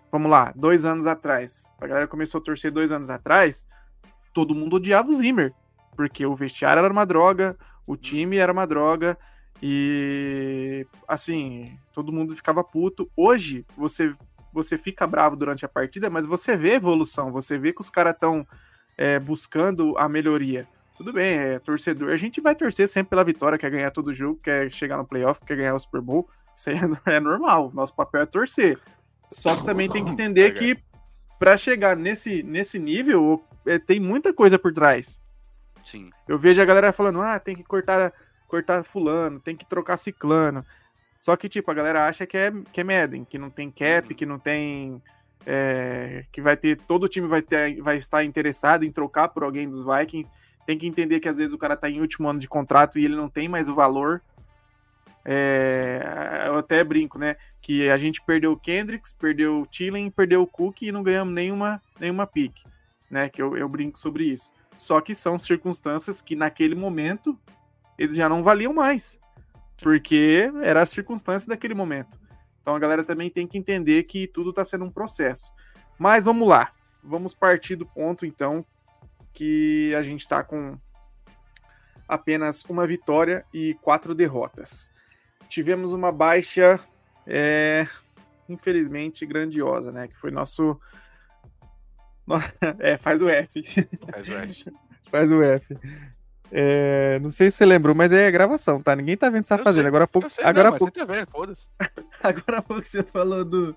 [0.09, 3.67] vamos lá, dois anos atrás, a galera começou a torcer dois anos atrás,
[4.33, 5.53] todo mundo odiava o Zimmer,
[5.97, 9.17] porque o vestiário era uma droga, o time era uma droga,
[9.61, 13.09] e assim, todo mundo ficava puto.
[13.15, 14.13] Hoje, você
[14.53, 18.13] você fica bravo durante a partida, mas você vê evolução, você vê que os caras
[18.13, 18.45] estão
[18.97, 20.67] é, buscando a melhoria.
[20.97, 22.11] Tudo bem, é torcedor.
[22.11, 25.39] A gente vai torcer sempre pela vitória, quer ganhar todo jogo, quer chegar no playoff,
[25.45, 26.29] quer ganhar o Super Bowl.
[26.55, 27.71] Isso aí é normal.
[27.73, 28.77] Nosso papel é torcer.
[29.25, 30.77] Só que também tem que entender que
[31.39, 35.21] para chegar nesse, nesse nível, é, tem muita coisa por trás.
[35.83, 36.11] Sim.
[36.27, 38.13] Eu vejo a galera falando, ah, tem que cortar
[38.51, 40.65] cortar fulano, tem que trocar ciclano.
[41.21, 44.09] Só que, tipo, a galera acha que é, que é Madden, que não tem cap,
[44.09, 44.15] uhum.
[44.15, 45.01] que não tem.
[45.45, 46.77] É, que vai ter.
[46.81, 50.29] Todo time vai, ter, vai estar interessado em trocar por alguém dos Vikings.
[50.65, 53.05] Tem que entender que às vezes o cara tá em último ano de contrato e
[53.05, 54.21] ele não tem mais o valor.
[55.23, 57.37] É, eu até brinco, né?
[57.61, 61.33] Que a gente perdeu o Kendricks, perdeu o Tillen, perdeu o Cook e não ganhamos
[61.33, 62.63] nenhuma, nenhuma pick.
[63.09, 63.29] Né?
[63.29, 64.51] Que eu, eu brinco sobre isso.
[64.77, 67.37] Só que são circunstâncias que naquele momento
[68.01, 69.19] eles já não valiam mais,
[69.77, 72.19] porque era a circunstância daquele momento.
[72.61, 75.51] Então a galera também tem que entender que tudo está sendo um processo.
[75.99, 76.71] Mas vamos lá,
[77.03, 78.65] vamos partir do ponto então
[79.33, 80.77] que a gente está com
[82.07, 84.91] apenas uma vitória e quatro derrotas.
[85.47, 86.79] Tivemos uma baixa,
[87.27, 87.87] é,
[88.49, 90.07] infelizmente, grandiosa, né?
[90.07, 90.79] Que foi nosso.
[92.79, 93.61] É, faz o F.
[94.09, 94.71] Faz o F.
[95.11, 95.77] faz o F.
[96.53, 98.93] É, não sei se você lembrou, mas é gravação, tá?
[98.93, 99.83] Ninguém tá vendo o que você tá fazendo.
[99.83, 100.27] Sei, agora há pouco.
[100.43, 100.93] agora não, pouco...
[100.93, 101.27] Tá vendo,
[102.21, 103.75] agora há pouco você falou do,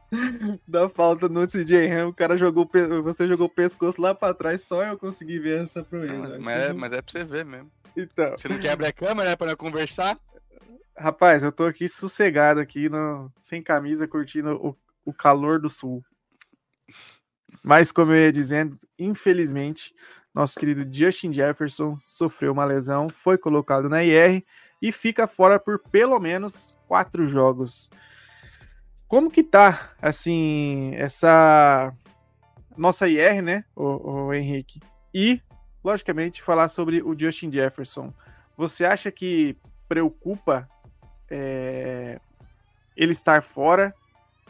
[0.66, 2.68] da falta no CJ Ham, o cara jogou.
[3.04, 6.38] Você jogou o pescoço lá pra trás, só eu consegui ver essa proeza.
[6.40, 7.70] Mas, é, mas é pra você ver mesmo.
[7.96, 8.32] Então.
[8.32, 10.18] Você não quebra a câmera né, pra conversar?
[10.96, 16.04] Rapaz, eu tô aqui sossegado, aqui no, sem camisa, curtindo o, o calor do sul.
[17.62, 19.94] Mas, como eu ia dizendo, infelizmente,
[20.34, 24.44] nosso querido Justin Jefferson sofreu uma lesão, foi colocado na IR
[24.82, 27.88] e fica fora por pelo menos quatro jogos.
[29.06, 31.94] Como que tá, assim, essa
[32.76, 34.80] nossa IR, né, o, o Henrique?
[35.14, 35.40] E,
[35.84, 38.12] logicamente, falar sobre o Justin Jefferson.
[38.56, 39.56] Você acha que
[39.88, 40.68] preocupa
[41.30, 42.18] é,
[42.96, 43.94] ele estar fora?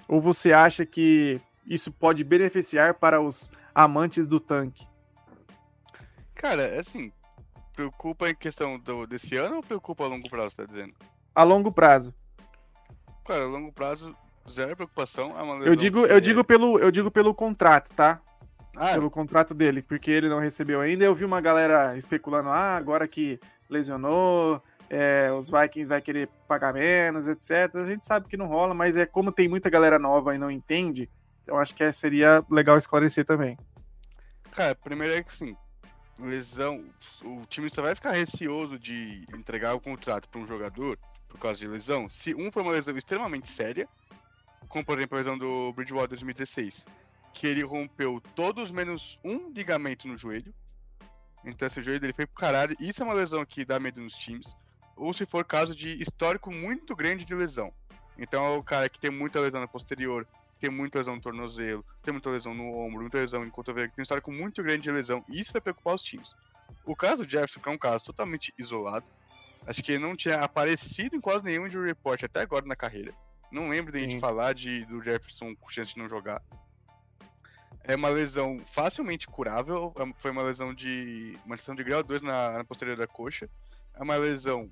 [0.08, 4.86] Ou você acha que isso pode beneficiar para os amantes do tanque?
[6.44, 7.10] Cara, assim,
[7.74, 10.92] preocupa em questão do, desse ano ou preocupa a longo prazo, tá dizendo?
[11.34, 12.14] A longo prazo.
[13.24, 14.14] Cara, a longo prazo,
[14.50, 15.34] zero preocupação.
[15.38, 18.20] É uma Eu digo, eu digo pelo, eu digo pelo contrato, tá?
[18.76, 21.02] Ah, Pelo contrato dele, porque ele não recebeu ainda.
[21.02, 26.74] Eu vi uma galera especulando, ah, agora que lesionou, é, os Vikings vai querer pagar
[26.74, 27.74] menos, etc.
[27.76, 30.50] A gente sabe que não rola, mas é como tem muita galera nova e não
[30.50, 31.08] entende,
[31.46, 33.56] eu acho que é- seria legal esclarecer também.
[34.52, 35.56] Cara, primeiro é que assim,
[36.18, 36.84] lesão,
[37.22, 40.98] o time só vai ficar receoso de entregar o contrato para um jogador
[41.28, 43.88] por causa de lesão se um for uma lesão extremamente séria,
[44.68, 46.84] como por exemplo a lesão do Bridgewater 2016,
[47.32, 50.54] que ele rompeu todos menos um ligamento no joelho.
[51.44, 52.76] Então esse joelho dele foi pro caralho.
[52.80, 54.54] Isso é uma lesão que dá medo nos times.
[54.96, 57.72] Ou se for caso de histórico muito grande de lesão.
[58.16, 60.26] Então é o cara que tem muita lesão na posterior,
[60.64, 64.00] tem muita lesão no tornozelo, tem muita lesão no ombro, muita lesão em cotovelo, tem
[64.00, 65.22] um histórico muito grande de lesão.
[65.28, 66.34] Isso vai preocupar os times.
[66.86, 69.04] O caso do Jefferson, que é um caso totalmente isolado,
[69.66, 73.12] acho que ele não tinha aparecido em quase nenhum de report até agora na carreira.
[73.52, 74.10] Não lembro de a Sim.
[74.10, 76.40] gente falar de, do Jefferson com chance de não jogar.
[77.82, 81.38] É uma lesão facilmente curável, é- foi uma lesão de.
[81.44, 83.50] uma lesão de grau 2 na, na posterior da coxa.
[83.92, 84.62] É uma lesão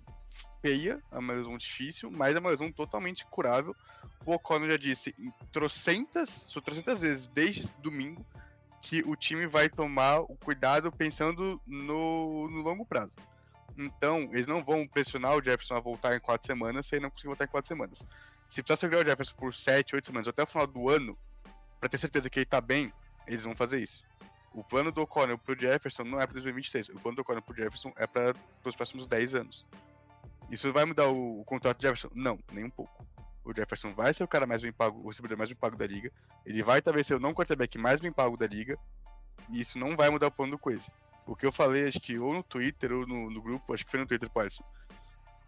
[0.62, 3.77] feia, é uma lesão difícil, mas é uma lesão totalmente curável.
[4.25, 5.14] O O'Connor já disse
[5.53, 8.25] trocentas, trocentas vezes desde domingo
[8.81, 13.14] que o time vai tomar o cuidado pensando no, no longo prazo.
[13.77, 17.11] Então, eles não vão pressionar o Jefferson a voltar em quatro semanas se ele não
[17.11, 17.98] conseguir voltar em quatro semanas.
[18.48, 21.18] Se precisar segurar o Jefferson por sete, oito semanas, até o final do ano,
[21.81, 22.92] pra ter certeza que ele tá bem,
[23.27, 24.05] eles vão fazer isso.
[24.53, 26.90] O plano do O'Connell pro Jefferson não é pra 2023.
[26.90, 29.64] O plano do O'Connell pro Jefferson é para os próximos 10 anos.
[30.53, 32.11] Isso vai mudar o, o contrato do Jefferson?
[32.15, 33.07] Não, nem um pouco.
[33.43, 35.87] O Jefferson vai ser o cara mais bem pago, o recebedor mais bem pago da
[35.87, 36.12] liga.
[36.45, 38.79] Ele vai talvez ser o não quarterback mais bem pago da liga.
[39.49, 40.93] E isso não vai mudar o plano do Coise.
[41.27, 43.91] O que eu falei, acho que ou no Twitter ou no, no grupo, acho que
[43.91, 44.62] foi no Twitter, Paulson.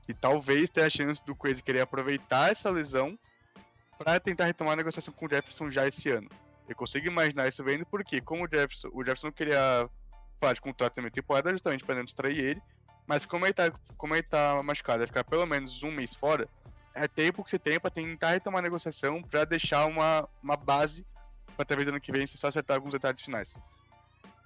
[0.09, 3.19] E talvez tenha a chance do Coise querer aproveitar essa lesão
[3.99, 6.31] para tentar retomar a negociação com o Jefferson já esse ano.
[6.67, 9.89] Eu consigo imaginar isso vendo porque, como o Jefferson, o Jefferson queria
[10.41, 12.63] falar de contrato na temporada justamente para não distrair ele,
[13.07, 16.49] mas como ele tá, como ele tá machucado, vai ficar pelo menos um mês fora,
[16.95, 21.05] é tempo que você tem para tentar retomar a negociação para deixar uma, uma base
[21.57, 23.55] para talvez ano que vem você só acertar alguns detalhes finais.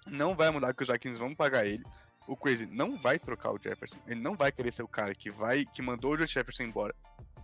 [0.06, 1.84] Não vai mudar que os Vikings vão pagar ele.
[2.26, 3.96] O Crazy não vai trocar o Jefferson.
[4.06, 6.94] Ele não vai querer ser o cara que vai que mandou o Jefferson embora.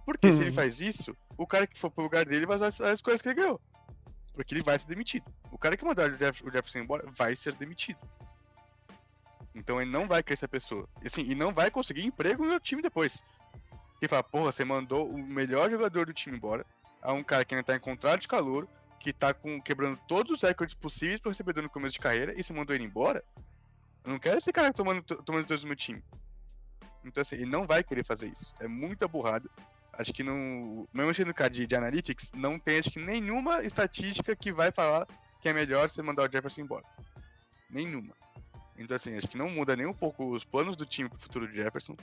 [0.05, 0.55] Porque se ele Uhum.
[0.55, 3.37] faz isso, o cara que for pro lugar dele vai usar as coisas que ele
[3.37, 3.61] ganhou.
[4.35, 5.25] Porque ele vai ser demitido.
[5.51, 7.99] O cara que mandar Jeff- o Jefferson embora vai ser demitido.
[9.55, 10.89] Então ele não vai querer essa pessoa.
[11.03, 13.23] E, assim, e não vai conseguir emprego no time depois.
[14.03, 16.67] E fala, porra, você mandou o melhor jogador do time embora.
[17.01, 20.33] A um cara que ainda tá em contrato de calor, que tá com, quebrando todos
[20.33, 23.23] os recordes possíveis pro recebedor no começo de carreira, e você mandou ele embora?
[24.05, 26.03] Eu não quero esse cara tomando, tomando os do meu time.
[27.05, 28.53] Então assim, ele não vai querer fazer isso.
[28.61, 29.49] É muita burrada.
[29.93, 30.89] Acho que não.
[30.93, 35.07] Mesmo sendo cara de, de Analytics, não tem acho que nenhuma estatística que vai falar
[35.41, 36.85] que é melhor você mandar o Jefferson embora.
[37.71, 38.15] Nenhuma.
[38.77, 41.49] Então assim, acho que não muda nem um pouco os planos do time pro futuro
[41.49, 41.97] de Jefferson.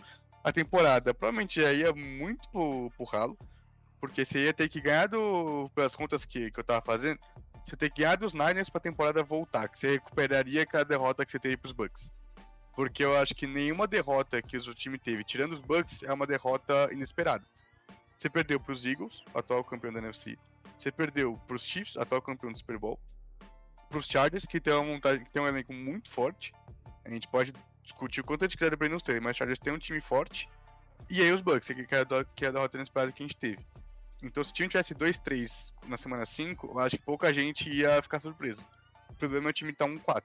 [0.43, 3.37] A temporada provavelmente já ia muito pro, pro ralo.
[3.99, 5.69] Porque você ia ter que ganhar do.
[5.75, 7.19] Pelas contas que, que eu tava fazendo,
[7.63, 9.69] você tem que ganhar dos Niners pra temporada voltar.
[9.69, 12.11] Que você recuperaria aquela derrota que você teve pros Bucks.
[12.75, 16.25] Porque eu acho que nenhuma derrota que o time teve, tirando os Bucks, é uma
[16.25, 17.45] derrota inesperada.
[18.17, 20.37] Você perdeu para os Eagles, atual campeão da NFC.
[20.77, 22.99] Você perdeu para os Chiefs, atual campeão do Super Bowl.
[23.91, 26.53] Para os Chargers, que tem uma montagem, que tem um elenco muito forte.
[27.03, 29.59] A gente pode discutir o quanto a gente quiser do Brandon Staley, mas os Chargers
[29.59, 30.47] tem um time forte.
[31.09, 33.27] E aí os Bucks, que é a, do- que é a derrota inesperada que a
[33.27, 33.59] gente teve.
[34.23, 38.01] Então se o time tivesse 2-3 na semana 5, eu acho que pouca gente ia
[38.01, 38.63] ficar surpreso.
[39.09, 40.23] O problema é o time tá 1-4.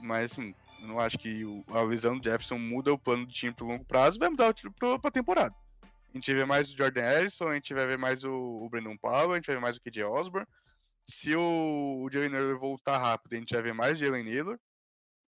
[0.00, 3.32] Mas assim, eu não acho que o- a lesão do Jefferson muda o plano do
[3.32, 5.54] time pro longo prazo, vai mudar o time pro, pra temporada.
[5.82, 8.68] A gente vai ver mais o Jordan Harrison, a gente vai ver mais o, o
[8.70, 10.46] Brandon Powell, a gente vai ver mais o KJ Osborne.
[11.10, 14.58] Se o, o Jalen Naylor voltar rápido, a gente vai ver mais Jalen Naylor.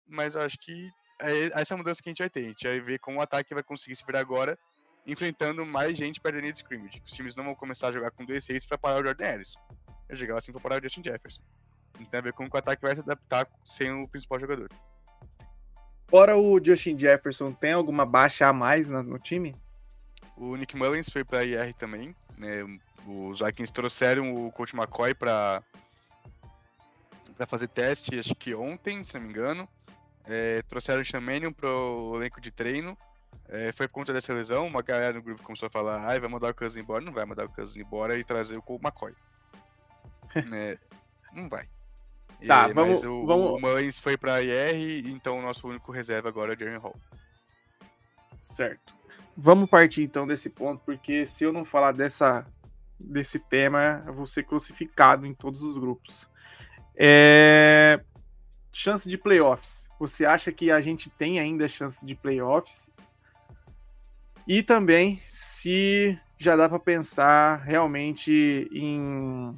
[0.08, 0.90] Mas eu acho que
[1.22, 2.42] é essa é a mudança que a gente vai ter.
[2.46, 4.58] A gente vai ver como o ataque vai conseguir se virar agora,
[5.06, 7.02] enfrentando mais gente perto da linha de scrimmage.
[7.06, 9.60] Os times não vão começar a jogar com dois safes pra parar o Jordan Harrison.
[10.08, 11.42] Eu jogava assim pra parar o Justin Jefferson.
[11.96, 14.70] Então vai ver como o ataque vai se adaptar sem o principal jogador.
[16.08, 19.56] Fora o Justin Jefferson, tem alguma baixa a mais na- no time?
[20.38, 22.16] O Nick Mullins foi pra IR também.
[22.38, 22.62] Né?
[23.06, 25.62] Os Vikings trouxeram o Coach McCoy pra,
[27.36, 29.70] pra fazer teste, acho que ontem, se não me engano.
[30.28, 32.98] É, trouxeram o Shamanion pro elenco de treino.
[33.48, 36.30] É, foi por conta dessa lesão, uma galera no grupo começou a falar, ai, vai
[36.30, 37.04] mandar o Cousins embora.
[37.04, 39.14] Não vai mandar o Cousins embora e trazer o Colt McCoy.
[40.50, 40.78] né?
[41.34, 41.68] Não vai.
[42.46, 43.52] Tá, vamos, o, vamos...
[43.52, 46.96] o Mães foi pra IR, então o nosso único reserva agora é Jeremy Hall.
[48.42, 48.94] Certo.
[49.38, 52.46] Vamos partir então desse ponto, porque se eu não falar dessa,
[53.00, 56.30] desse tema, vou ser crucificado em todos os grupos.
[56.96, 58.02] É...
[58.72, 59.90] Chance de playoffs.
[60.00, 62.92] Você acha que a gente tem ainda chance de playoffs?
[64.48, 69.56] E também se já dá para pensar realmente em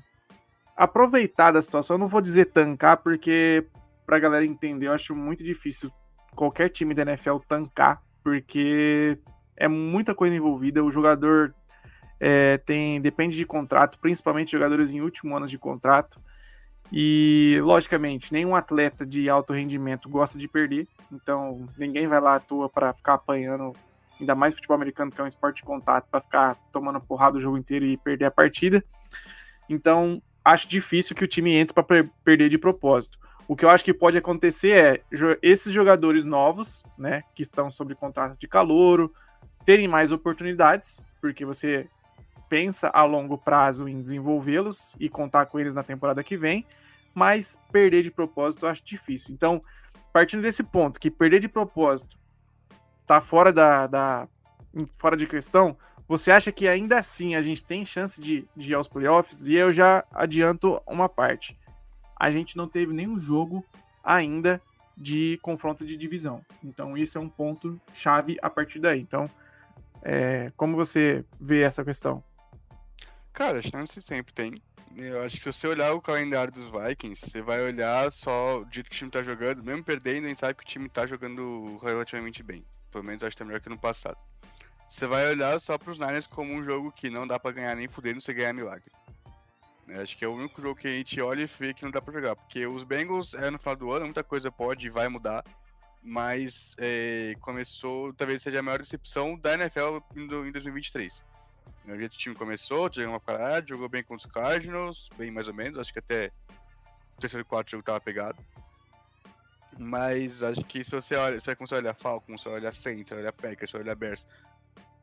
[0.75, 1.95] aproveitar da situação.
[1.95, 3.65] Eu não vou dizer tancar, porque
[4.05, 5.91] pra galera entender, eu acho muito difícil
[6.35, 9.17] qualquer time da NFL tancar, porque
[9.55, 10.83] é muita coisa envolvida.
[10.83, 11.53] O jogador
[12.19, 16.19] é, tem depende de contrato, principalmente jogadores em último ano de contrato.
[16.91, 20.87] E, logicamente, nenhum atleta de alto rendimento gosta de perder.
[21.11, 23.73] Então, ninguém vai lá à toa para ficar apanhando,
[24.19, 27.41] ainda mais futebol americano, que é um esporte de contato, para ficar tomando porrada o
[27.41, 28.83] jogo inteiro e perder a partida.
[29.69, 33.19] Então, acho difícil que o time entre para perder de propósito.
[33.49, 35.01] O que eu acho que pode acontecer é
[35.41, 39.13] esses jogadores novos, né, que estão sob contrato de calouro,
[39.65, 41.87] terem mais oportunidades, porque você
[42.49, 46.65] pensa a longo prazo em desenvolvê-los e contar com eles na temporada que vem,
[47.13, 49.33] mas perder de propósito eu acho difícil.
[49.33, 49.61] Então,
[50.13, 52.17] partindo desse ponto, que perder de propósito
[53.05, 54.27] tá fora da, da
[54.97, 55.77] fora de questão,
[56.07, 59.45] você acha que ainda assim a gente tem chance de, de ir aos playoffs?
[59.47, 61.57] E eu já adianto uma parte.
[62.15, 63.63] A gente não teve nenhum jogo
[64.03, 64.61] ainda
[64.95, 66.43] de confronto de divisão.
[66.63, 68.99] Então, isso é um ponto chave a partir daí.
[69.01, 69.29] Então,
[70.01, 72.23] é, como você vê essa questão?
[73.37, 74.55] Cara, chance sempre tem.
[74.95, 78.67] Eu acho que se você olhar o calendário dos Vikings, você vai olhar só o
[78.71, 81.05] jeito que o time tá jogando, mesmo perdendo, a gente sabe que o time tá
[81.05, 82.65] jogando relativamente bem.
[82.91, 84.17] Pelo menos acho que tá melhor que no passado.
[84.89, 87.87] Você vai olhar só pros Niners como um jogo que não dá para ganhar nem
[87.87, 88.91] fudendo se ganhar milagre.
[89.87, 91.91] Eu acho que é o único jogo que a gente olha e vê que não
[91.91, 92.35] dá pra jogar.
[92.35, 95.43] Porque os Bengals é no final do ano, muita coisa pode e vai mudar.
[96.01, 101.23] Mas é, começou, talvez seja a maior decepção da NFL em 2023.
[101.85, 105.47] O jeito o time começou, jogou uma parada, jogou bem contra os Cardinals, bem mais
[105.47, 106.31] ou menos, acho que até
[107.17, 108.37] o terceiro e quarto jogo tava pegado.
[109.77, 112.73] Mas acho que se você olha, você vai começar a olhar Falcons, você vai olhar
[112.73, 114.25] Saints, você vai olhar Packers, você vai olhar Bears,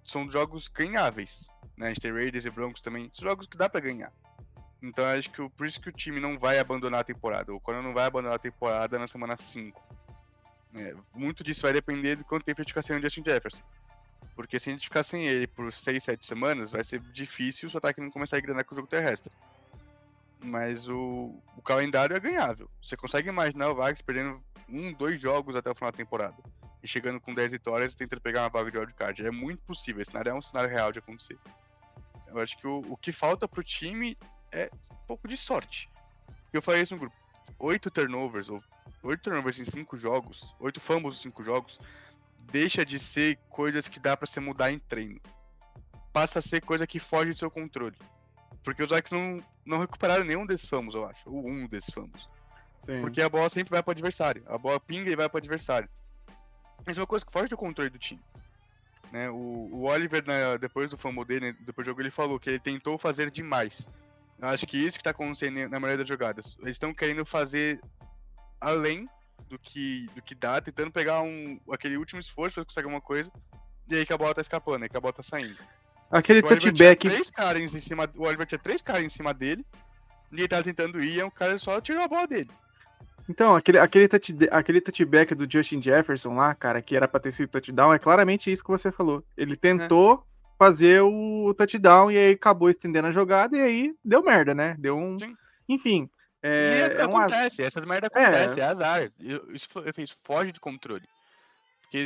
[0.04, 1.48] são jogos ganháveis.
[1.76, 1.86] Né?
[1.86, 4.12] A gente tem Raiders e Broncos também, são jogos que dá para ganhar.
[4.82, 7.54] Então acho que por isso que o time não vai abandonar a temporada.
[7.54, 9.82] O Conan não vai abandonar a temporada na semana 5.
[10.74, 13.62] É, muito disso vai depender de quanto tempo a gente ficar sem o Justin Jefferson.
[14.34, 17.78] Porque se a gente ficar sem ele por 6, 7 semanas, vai ser difícil o
[17.78, 19.32] ataque não começar a engrenar com o jogo terrestre.
[20.42, 22.68] Mas o, o calendário é ganhável.
[22.82, 26.36] Você consegue imaginar o Vargas perdendo um, dois jogos até o final da temporada.
[26.82, 29.26] E chegando com 10 vitórias e tentando pegar uma vaga de wildcard.
[29.26, 30.02] É muito possível.
[30.02, 31.38] Esse cenário é um cenário real de acontecer.
[32.26, 34.18] Eu acho que o, o que falta pro time
[34.50, 35.88] é um pouco de sorte.
[36.52, 37.16] Eu falei isso no grupo.
[37.58, 38.62] Oito turnovers, ou
[39.02, 41.78] oito turnovers em cinco jogos, oito fumbles em cinco jogos,
[42.50, 45.20] deixa de ser coisas que dá para se mudar em treino.
[46.12, 47.96] Passa a ser coisa que foge do seu controle.
[48.62, 51.28] Porque os Vikings não, não recuperaram nenhum desses famos, eu acho.
[51.28, 52.28] Ou um desses famos.
[52.78, 53.00] Sim.
[53.00, 54.42] Porque a bola sempre vai para o adversário.
[54.46, 55.88] A bola pinga e vai para o adversário.
[56.86, 58.22] Isso é uma coisa que foge do controle do time.
[59.10, 59.30] Né?
[59.30, 62.58] O, o Oliver, né, depois do fumble dele, depois do jogo, ele falou que ele
[62.58, 63.88] tentou fazer demais.
[64.40, 66.56] Eu acho que isso que está acontecendo na maioria das jogadas.
[66.60, 67.80] Eles estão querendo fazer
[68.60, 69.08] além
[69.48, 73.30] do que, do que dá, tentando pegar um, aquele último esforço pra conseguir alguma coisa,
[73.88, 75.58] e aí que a bola tá escapando, aí que a bola tá saindo.
[76.10, 77.08] Aquele o touchback.
[77.08, 79.64] Três caras em cima, o Oliver tinha três caras em cima dele,
[80.32, 82.50] e ele tava tentando ir, e o cara só tirou a bola dele.
[83.28, 87.32] Então, aquele, aquele, touch, aquele touchback do Justin Jefferson lá, cara, que era pra ter
[87.32, 89.24] sido touchdown, é claramente isso que você falou.
[89.36, 90.18] Ele tentou é.
[90.58, 94.76] fazer o touchdown e aí acabou estendendo a jogada e aí deu merda, né?
[94.78, 95.18] Deu um.
[95.18, 95.34] Sim.
[95.66, 96.10] Enfim,
[96.46, 97.64] é, e é acontece, um...
[97.64, 99.10] essa merda acontece, é, é azar.
[99.48, 101.08] Isso, isso foge de controle.
[101.80, 102.04] Porque,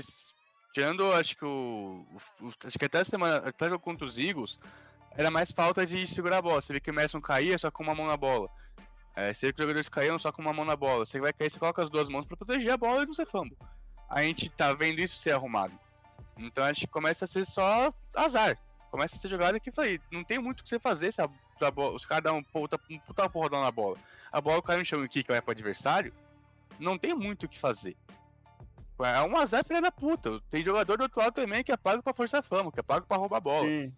[0.72, 2.07] tirando, acho que o,
[2.41, 2.53] o.
[2.64, 3.49] acho que até a semana.
[3.49, 4.57] Até contra os Eagles,
[5.16, 6.61] era mais falta de segurar a bola.
[6.61, 8.49] Você vê que o Messon caía só com uma mão na bola.
[9.16, 11.05] É, você vê que os jogadores caíam só com uma mão na bola.
[11.05, 13.26] Você vai cair, você coloca as duas mãos para proteger a bola e não ser
[13.26, 13.59] fumble.
[14.09, 15.76] A gente tá vendo isso ser arrumado.
[16.36, 18.57] Então acho que começa a ser só azar.
[18.93, 21.28] Começa a ser jogada que falei, não tem muito o que você fazer se a,
[21.61, 23.99] a bola, os caras dão um puta, um puta porradão na bola
[24.33, 26.12] a bola cai no chão e que vai pro adversário,
[26.79, 27.97] não tem muito o que fazer.
[29.01, 30.41] É um azar filha da puta.
[30.51, 33.07] Tem jogador do outro lado também que é pago pra forçar fama, que é pago
[33.07, 33.64] pra roubar a bola.
[33.64, 33.93] Sim.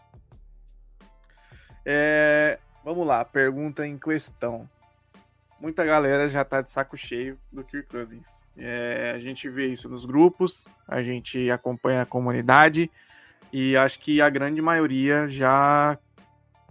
[1.87, 4.69] É, vamos lá, pergunta em questão.
[5.59, 8.43] Muita galera já tá de saco cheio do Kirk Cousins.
[8.57, 12.91] É, a gente vê isso nos grupos, a gente acompanha a comunidade
[13.53, 15.99] e acho que a grande maioria já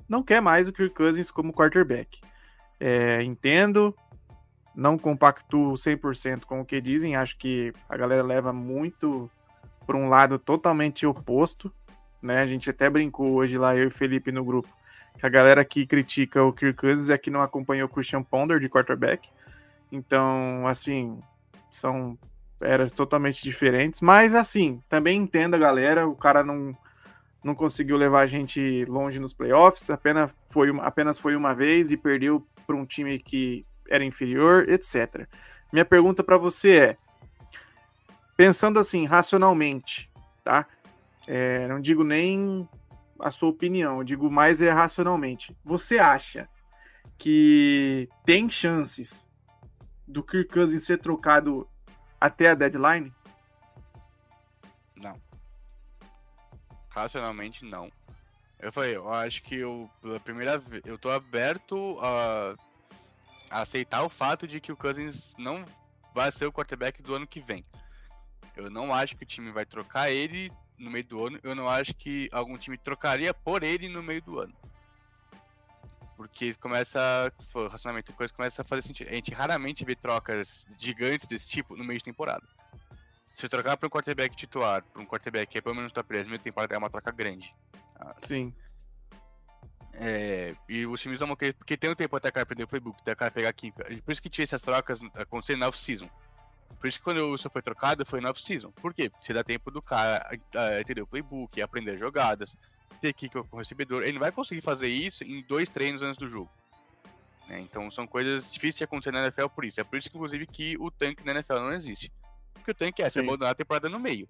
[0.07, 2.21] não quer mais o Kirk Cousins como quarterback.
[2.79, 3.93] É, entendo,
[4.75, 9.29] não compactuo 100% com o que dizem, acho que a galera leva muito
[9.85, 11.73] para um lado totalmente oposto,
[12.21, 12.41] né?
[12.41, 14.69] A gente até brincou hoje lá, eu e Felipe no grupo,
[15.17, 18.59] que a galera que critica o Kirk Cousins é que não acompanhou o Christian Ponder
[18.59, 19.29] de quarterback.
[19.91, 21.19] Então, assim,
[21.69, 22.17] são
[22.61, 26.75] eras totalmente diferentes, mas assim, também entenda, galera, o cara não
[27.41, 31.95] não conseguiu levar a gente longe nos playoffs, apenas foi, apenas foi uma vez e
[31.95, 35.27] perdeu para um time que era inferior, etc.
[35.73, 36.97] Minha pergunta para você é:
[38.37, 40.07] pensando assim, racionalmente,
[40.43, 40.67] tá?
[41.25, 42.69] É, não digo nem
[43.19, 45.57] a sua opinião, digo mais é racionalmente.
[45.65, 46.47] Você acha
[47.17, 49.27] que tem chances
[50.07, 51.67] do Kirk Cousins ser trocado
[52.21, 53.11] até a deadline?
[54.95, 55.19] Não.
[56.89, 57.89] Racionalmente, não.
[58.59, 62.55] Eu falei, eu acho que eu, pela primeira vez, eu tô aberto a,
[63.49, 65.63] a, aceitar o fato de que o Cousins não
[66.13, 67.63] vai ser o quarterback do ano que vem.
[68.57, 71.39] Eu não acho que o time vai trocar ele no meio do ano.
[71.41, 74.53] Eu não acho que algum time trocaria por ele no meio do ano.
[76.17, 77.31] Porque começa.
[77.71, 79.07] Racionalmente, a coisa começa a fazer sentido.
[79.09, 82.45] A gente raramente vê trocas gigantes desse tipo no meio de temporada.
[83.31, 86.31] Se trocar para um quarterback titular, para um quarterback que é pelo menos preso no
[86.31, 87.55] meio temporada, é uma troca grande.
[88.21, 88.53] Sim.
[89.93, 92.67] É, e os times vão querer, porque tem um tempo até o cara aprender o
[92.67, 93.83] playbook, até o cara pegar química.
[93.83, 96.09] Por isso que tinha essas trocas acontecendo na off-season.
[96.79, 98.71] Por isso que quando o Wilson foi trocado, foi na off-season.
[98.71, 99.09] Por quê?
[99.09, 102.55] Porque você dá tempo do cara uh, entender o playbook, aprender jogadas,
[103.01, 104.03] ter kick com o recebedor.
[104.03, 106.49] Ele não vai conseguir fazer isso em dois treinos antes do jogo.
[107.49, 107.59] Né?
[107.59, 109.81] Então são coisas difíceis de acontecer na NFL por isso.
[109.81, 112.09] É por isso, inclusive, que o tanque na NFL não existe.
[112.53, 114.29] Porque o tanque é se abandonar a temporada no meio.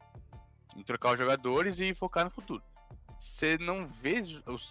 [0.76, 2.64] Em trocar os jogadores e focar no futuro.
[3.20, 4.24] Você não vê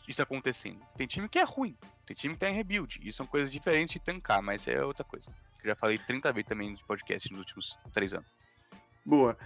[0.09, 0.81] isso acontecendo.
[0.97, 1.77] Tem time que é ruim.
[2.07, 2.99] Tem time que tá em rebuild.
[3.03, 5.31] E são coisas diferentes de tancar, mas é outra coisa.
[5.63, 8.27] já falei 30 vezes também no podcast nos últimos três anos.
[9.05, 9.37] Boa.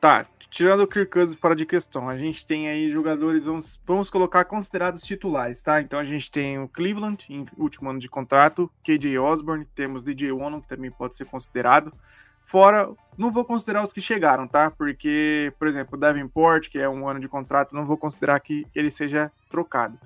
[0.00, 4.08] Tá, tirando o Kirk Cousins fora de questão, a gente tem aí jogadores, vamos, vamos
[4.08, 5.80] colocar considerados titulares, tá?
[5.80, 10.30] Então a gente tem o Cleveland, em último ano de contrato, KJ Osborne, temos DJ
[10.30, 11.92] Wonnum, que também pode ser considerado.
[12.48, 14.70] Fora, não vou considerar os que chegaram, tá?
[14.70, 18.66] Porque, por exemplo, o Davenport, que é um ano de contrato, não vou considerar que
[18.74, 19.98] ele seja trocado.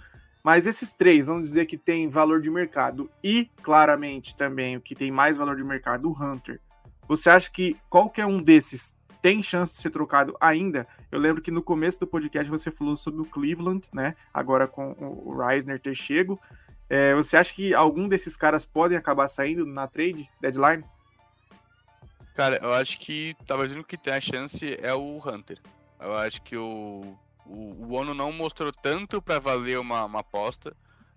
[0.43, 4.97] Mas esses três, vamos dizer que tem valor de mercado e, claramente, também o que
[4.97, 6.61] tem mais valor de mercado, o Hunter.
[7.07, 10.84] Você acha que qualquer um desses tem chance de ser trocado ainda.
[11.12, 14.16] Eu lembro que no começo do podcast você falou sobre o Cleveland, né?
[14.34, 16.40] Agora com o Reisner ter chego.
[16.90, 20.82] É, você acha que algum desses caras podem acabar saindo na trade deadline?
[22.35, 25.61] Cara, eu acho que talvez o único que tem a chance é o Hunter.
[26.01, 27.16] Eu acho que o,
[27.47, 30.74] o, o ONU não mostrou tanto para valer uma, uma aposta.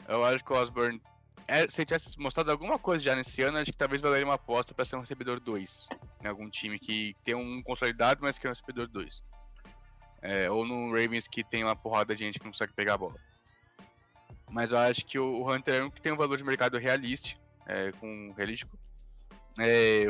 [0.07, 1.01] Eu acho que o Osborne
[1.47, 4.33] é, se ele tivesse mostrado alguma coisa já nesse ano, acho que talvez valeria uma
[4.33, 5.87] aposta para ser um recebedor 2.
[6.23, 9.23] Em algum time que tem um consolidado, mas que é um recebedor 2.
[10.21, 12.97] É, ou no Ravens que tem uma porrada de gente que não consegue pegar a
[12.97, 13.15] bola.
[14.49, 17.37] Mas eu acho que o Hunter é um que tem um valor de mercado realista,
[17.67, 18.75] é, com realístico.
[19.59, 20.07] É,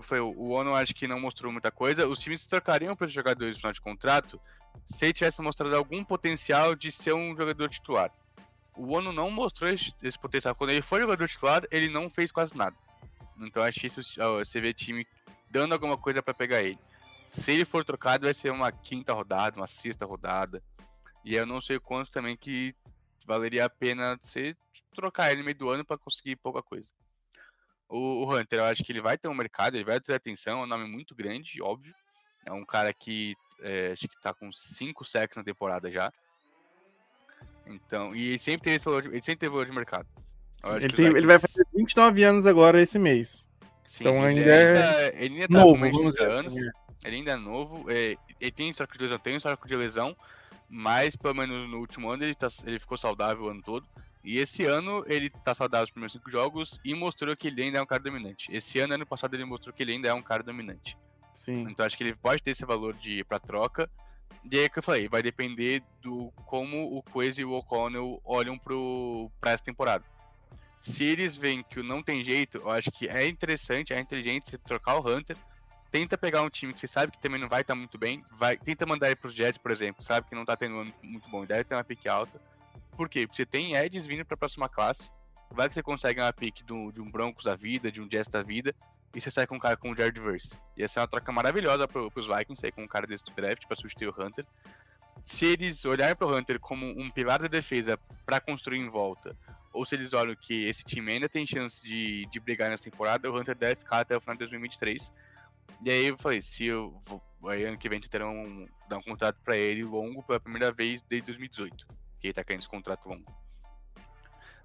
[0.00, 2.06] foi, o Ono acho que não mostrou muita coisa.
[2.06, 4.40] Os times trocariam para jogadores no final de contrato
[4.84, 8.12] se ele tivesse mostrado algum potencial de ser um jogador titular
[8.76, 10.54] o Ono não mostrou esse, esse, potencial.
[10.54, 12.76] Quando ele foi jogador titular, ele não fez quase nada.
[13.38, 15.06] Então acho que isso você vê time
[15.50, 16.78] dando alguma coisa para pegar ele.
[17.30, 20.62] Se ele for trocado, vai ser uma quinta rodada, uma sexta rodada.
[21.24, 22.74] E eu não sei quanto também que
[23.26, 24.56] valeria a pena você
[24.94, 26.90] trocar ele no meio do ano para conseguir pouca coisa.
[27.88, 30.60] O, o, Hunter, eu acho que ele vai ter um mercado, ele vai ter atenção,
[30.60, 31.94] é um nome muito grande, óbvio.
[32.44, 36.12] É um cara que é, acho que tá com 5 sacks na temporada já.
[37.66, 40.06] Então, e ele sempre teve esse valor de, ele sempre teve valor de mercado.
[40.64, 43.46] Ele, tem, ele, vai fazer 29 anos agora esse mês.
[43.86, 46.56] Sim, então ainda, é ele ainda tá novo, com mais anos.
[46.56, 46.70] Assim.
[47.04, 47.90] Ele ainda é novo.
[47.90, 50.16] É, ele tem histórico de lesão, tem histórico de lesão,
[50.68, 53.86] mas pelo menos no último ano ele, tá, ele ficou saudável o ano todo.
[54.26, 57.78] E esse ano ele tá saudável nos primeiros cinco jogos e mostrou que ele ainda
[57.78, 58.48] é um cara dominante.
[58.50, 60.98] Esse ano, ano passado, ele mostrou que ele ainda é um cara dominante.
[61.32, 61.64] Sim.
[61.70, 63.88] Então acho que ele pode ter esse valor de para troca.
[64.50, 68.58] E aí que eu falei, vai depender do como o Quez e o O'Connell olham
[68.58, 70.04] para essa temporada.
[70.80, 74.58] Se eles veem que não tem jeito, eu acho que é interessante, é inteligente você
[74.58, 75.36] trocar o Hunter.
[75.92, 78.24] Tenta pegar um time que você sabe que também não vai estar tá muito bem.
[78.32, 80.80] Vai, tenta mandar ele para os Jets, por exemplo, sabe que não está tendo um
[80.80, 82.40] ano muito bom, deve ter uma pique alta.
[82.96, 83.26] Por quê?
[83.26, 85.10] Porque você tem Eds vindo para a próxima classe.
[85.50, 88.28] Vai que você consegue uma pique do, de um Broncos da vida, de um Jets
[88.28, 88.74] da vida
[89.16, 90.54] e você sai com um cara com o Jared Verse.
[90.76, 93.74] Ia ser uma troca maravilhosa pro, pros Vikings sair com um cara desse draft para
[93.74, 94.44] substituir o Hunter.
[95.24, 99.34] Se eles olharem pro Hunter como um pilar da defesa para construir em volta,
[99.72, 103.30] ou se eles olham que esse time ainda tem chance de, de brigar nessa temporada,
[103.30, 105.10] o Hunter deve ficar até o final de 2023.
[105.82, 109.02] E aí eu falei, se eu vou, aí ano que vem tentarão um, dar um
[109.02, 111.86] contrato para ele longo pela primeira vez desde 2018,
[112.20, 113.24] que ele tá querendo esse contrato longo.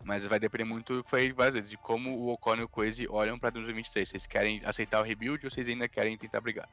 [0.04, 3.38] Mas vai depender muito, foi várias vezes, de como o Ocon e o Coese olham
[3.38, 4.10] para 2023.
[4.10, 6.68] Se eles querem aceitar o rebuild ou eles ainda querem tentar brigar.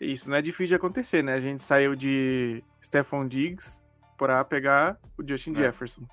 [0.00, 1.34] Isso não é difícil de acontecer, né?
[1.34, 3.82] A gente saiu de Stephon Diggs
[4.16, 5.56] para pegar o Justin é.
[5.56, 6.06] Jefferson.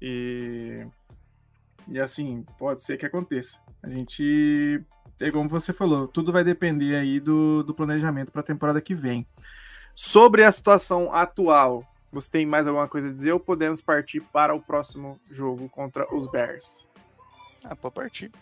[0.00, 0.86] E
[1.88, 3.60] e assim, pode ser que aconteça.
[3.82, 4.82] A gente,
[5.20, 8.94] é como você falou, tudo vai depender aí do, do planejamento para a temporada que
[8.94, 9.26] vem.
[9.94, 11.84] Sobre a situação atual,
[12.16, 16.12] você tem mais alguma coisa a dizer ou podemos partir para o próximo jogo contra
[16.14, 16.88] os Bears?
[17.62, 18.32] Ah, pode partir.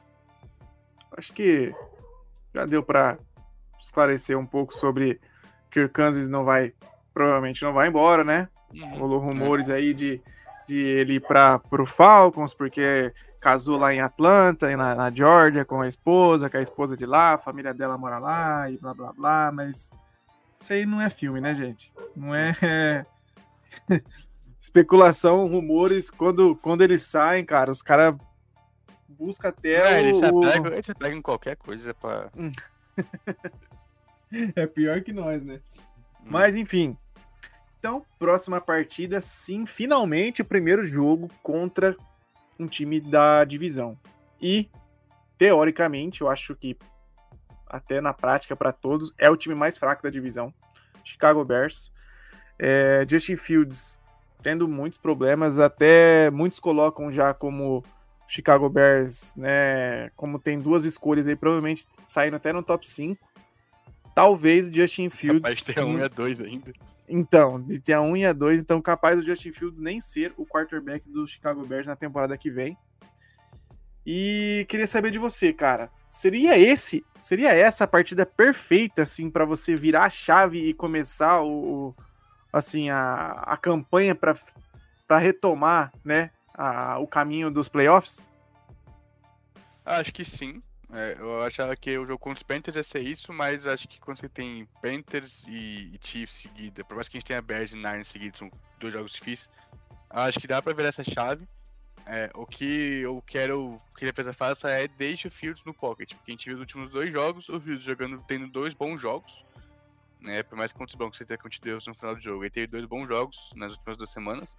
[1.16, 1.74] Acho que
[2.54, 3.18] já deu para
[3.80, 5.20] esclarecer um pouco sobre
[5.70, 6.72] que o Kansas não vai,
[7.12, 8.48] provavelmente não vai embora, né?
[8.72, 8.98] Uhum.
[8.98, 9.74] Rolou rumores é.
[9.74, 10.22] aí de,
[10.66, 15.80] de ele ir para o Falcons, porque casou lá em Atlanta, na, na Georgia, com
[15.80, 19.12] a esposa, com a esposa de lá, a família dela mora lá e blá blá
[19.12, 19.90] blá, mas
[20.56, 21.92] isso aí não é filme, né, gente?
[22.14, 23.04] Não é.
[24.60, 28.14] Especulação, rumores, quando, quando eles saem, cara, os caras
[29.08, 29.74] buscam até.
[29.74, 30.04] É, o...
[30.06, 32.30] eles, se pegam, eles se pegam em qualquer coisa pra.
[34.56, 35.60] é pior que nós, né?
[36.20, 36.26] Hum.
[36.26, 36.96] Mas enfim.
[37.78, 41.94] Então, próxima partida, sim, finalmente o primeiro jogo contra
[42.58, 43.98] um time da divisão.
[44.40, 44.70] E,
[45.36, 46.78] teoricamente, eu acho que
[47.74, 50.54] até na prática para todos, é o time mais fraco da divisão.
[51.02, 51.92] Chicago Bears.
[52.58, 54.00] É, Justin Fields
[54.42, 57.82] tendo muitos problemas, até muitos colocam já como
[58.28, 60.10] Chicago Bears, né?
[60.16, 63.26] Como tem duas escolhas aí, provavelmente saindo até no top 5.
[64.14, 65.42] Talvez o Justin Fields.
[65.42, 66.72] Capaz de ter a 1 e a 2 ainda.
[67.08, 70.32] Então, de ter a 1 e a 2, então capaz do Justin Fields nem ser
[70.36, 72.76] o quarterback do Chicago Bears na temporada que vem.
[74.06, 75.90] E queria saber de você, cara.
[76.10, 81.42] Seria esse, seria essa a partida perfeita assim para você virar a chave e começar
[81.42, 81.94] o
[82.54, 88.22] assim a, a campanha para retomar, né, a, o caminho dos playoffs?
[89.84, 90.62] Acho que sim.
[90.92, 94.00] É, eu achava que o jogo contra os Panthers ia ser isso, mas acho que
[94.00, 97.72] quando você tem Panthers e, e Chiefs seguida, por mais que a gente tenha Bears
[97.72, 99.50] e Niners seguidos, são dois jogos difíceis,
[100.08, 101.48] acho que dá pra ver essa chave.
[102.06, 106.14] É, o que eu quero que a defesa faça é deixe o Fields no pocket,
[106.14, 109.42] porque a gente viu os últimos dois jogos, o Fields jogando, tendo dois bons jogos,
[110.24, 112.50] né, por mais que contra os Broncos você tenha continuado no final do jogo, ele
[112.50, 114.56] teve dois bons jogos nas últimas duas semanas,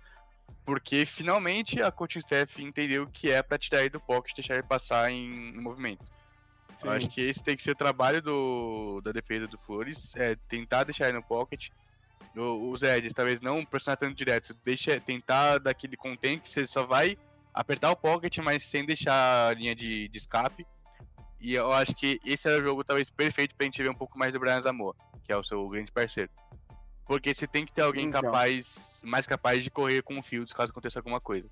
[0.64, 4.54] porque finalmente a coaching staff entendeu que é para tirar ele do pocket e deixar
[4.54, 6.06] ele passar em, em movimento.
[6.76, 6.88] Sim.
[6.88, 10.36] Eu acho que esse tem que ser o trabalho do, da defesa do Flores, é
[10.48, 11.70] tentar deixar ele no pocket.
[12.36, 17.18] os Eds, talvez não pressionar tanto direto, deixa, tentar daquele content que você só vai
[17.54, 20.68] apertar o pocket, mas sem deixar a linha de, de escape.
[21.46, 24.18] E eu acho que esse é o jogo talvez perfeito pra gente ver um pouco
[24.18, 26.32] mais do Brian Zamor, que é o seu grande parceiro.
[27.06, 28.20] Porque você tem que ter alguém então.
[28.20, 31.48] capaz, mais capaz de correr com o Fields caso aconteça alguma coisa.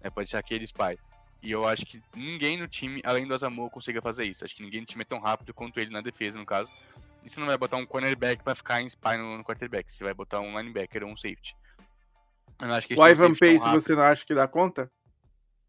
[0.00, 0.98] É, pode ser aquele spy.
[1.40, 4.44] E eu acho que ninguém no time, além do Asamoah, consiga fazer isso.
[4.44, 6.72] Acho que ninguém no time é tão rápido quanto ele na defesa, no caso.
[7.24, 9.92] E você não vai botar um cornerback para ficar em spy no, no, quarterback.
[9.92, 11.54] Você vai botar um linebacker ou um safety.
[12.60, 14.90] Eu não acho que o Ivan Pace você não acha que dá conta?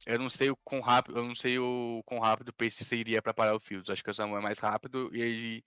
[0.06, 3.22] Eu não sei o quão rápido, eu não sei o quão rápido o Pace seria
[3.22, 3.90] para parar o Fields.
[3.90, 5.64] Acho que o Samuel é mais rápido e ele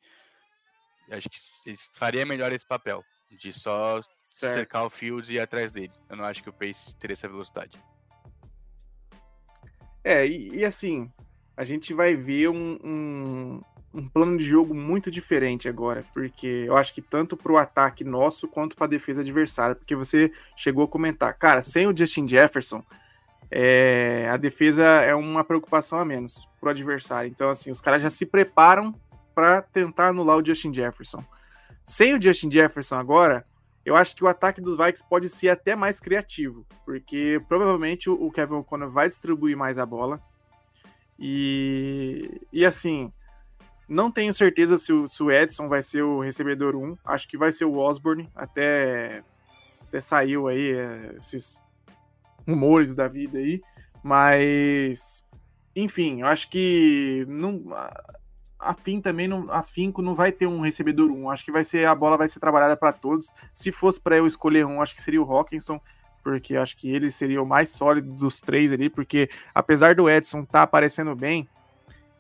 [1.11, 4.55] acho que ele faria melhor esse papel de só certo.
[4.55, 5.93] cercar o Fields e ir atrás dele.
[6.09, 7.79] Eu não acho que o Pace teria essa velocidade.
[10.03, 11.11] É, e, e assim,
[11.57, 13.61] a gente vai ver um, um,
[13.95, 18.05] um, plano de jogo muito diferente agora, porque eu acho que tanto para o ataque
[18.05, 22.29] nosso quanto para a defesa adversária, porque você chegou a comentar, cara, sem o Justin
[22.29, 22.85] Jefferson,
[23.51, 27.31] é, a defesa é uma preocupação a menos para o adversário.
[27.31, 28.95] Então, assim, os caras já se preparam
[29.35, 31.25] para tentar anular o Justin Jefferson.
[31.85, 33.45] Sem o Justin Jefferson agora,
[33.85, 38.31] eu acho que o ataque dos Vikings pode ser até mais criativo, porque provavelmente o
[38.31, 40.21] Kevin O'Connor vai distribuir mais a bola.
[41.19, 43.13] E, e assim,
[43.89, 46.97] não tenho certeza se o, se o Edson vai ser o recebedor 1.
[47.05, 48.31] Acho que vai ser o Osborne.
[48.35, 49.23] Até,
[49.83, 51.63] até saiu aí é, esses
[52.47, 53.63] rumores da vida aí.
[54.03, 55.25] Mas,
[55.75, 57.65] enfim, eu acho que não,
[58.65, 61.31] a FIM também não, a Finco não vai ter um recebedor um.
[61.31, 63.33] Acho que vai ser a bola vai ser trabalhada para todos.
[63.53, 65.81] Se fosse para eu escolher um, acho que seria o Hawkinson,
[66.23, 70.41] porque acho que ele seria o mais sólido dos três ali, porque apesar do Edson
[70.41, 71.47] estar tá aparecendo bem,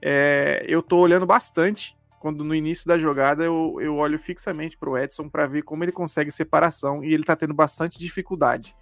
[0.03, 4.91] é, eu tô olhando bastante quando no início da jogada eu, eu olho fixamente para
[4.91, 8.75] o Edson para ver como ele consegue separação e ele tá tendo bastante dificuldade.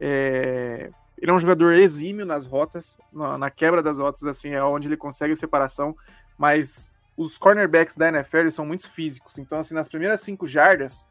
[0.00, 0.90] É,
[1.20, 4.88] ele é um jogador exímio nas rotas, na, na quebra das rotas, assim, é onde
[4.88, 5.96] ele consegue a separação,
[6.36, 11.06] mas os cornerbacks da NFL são muito físicos, então, assim, nas primeiras cinco jardas,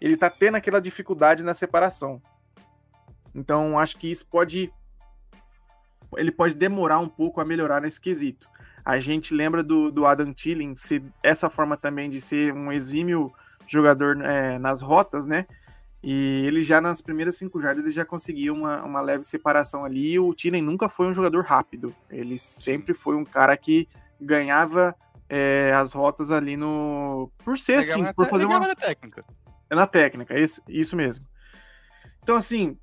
[0.00, 2.20] ele tá tendo aquela dificuldade na separação.
[3.34, 4.72] Então, acho que isso pode.
[6.16, 8.48] Ele pode demorar um pouco a melhorar nesse quesito.
[8.84, 10.34] A gente lembra do, do Adam
[10.76, 13.32] ser essa forma também de ser um exímio
[13.66, 15.46] jogador é, nas rotas, né?
[16.02, 20.12] E ele já nas primeiras cinco jardas ele já conseguia uma, uma leve separação ali.
[20.12, 21.94] E o Thielen nunca foi um jogador rápido.
[22.08, 23.86] Ele sempre foi um cara que
[24.20, 24.94] ganhava
[25.28, 27.30] é, as rotas ali no.
[27.44, 28.58] Por ser assim, por fazer uma.
[28.60, 29.24] Na técnica.
[29.68, 31.24] É na técnica, isso, isso mesmo.
[32.22, 32.76] Então, assim,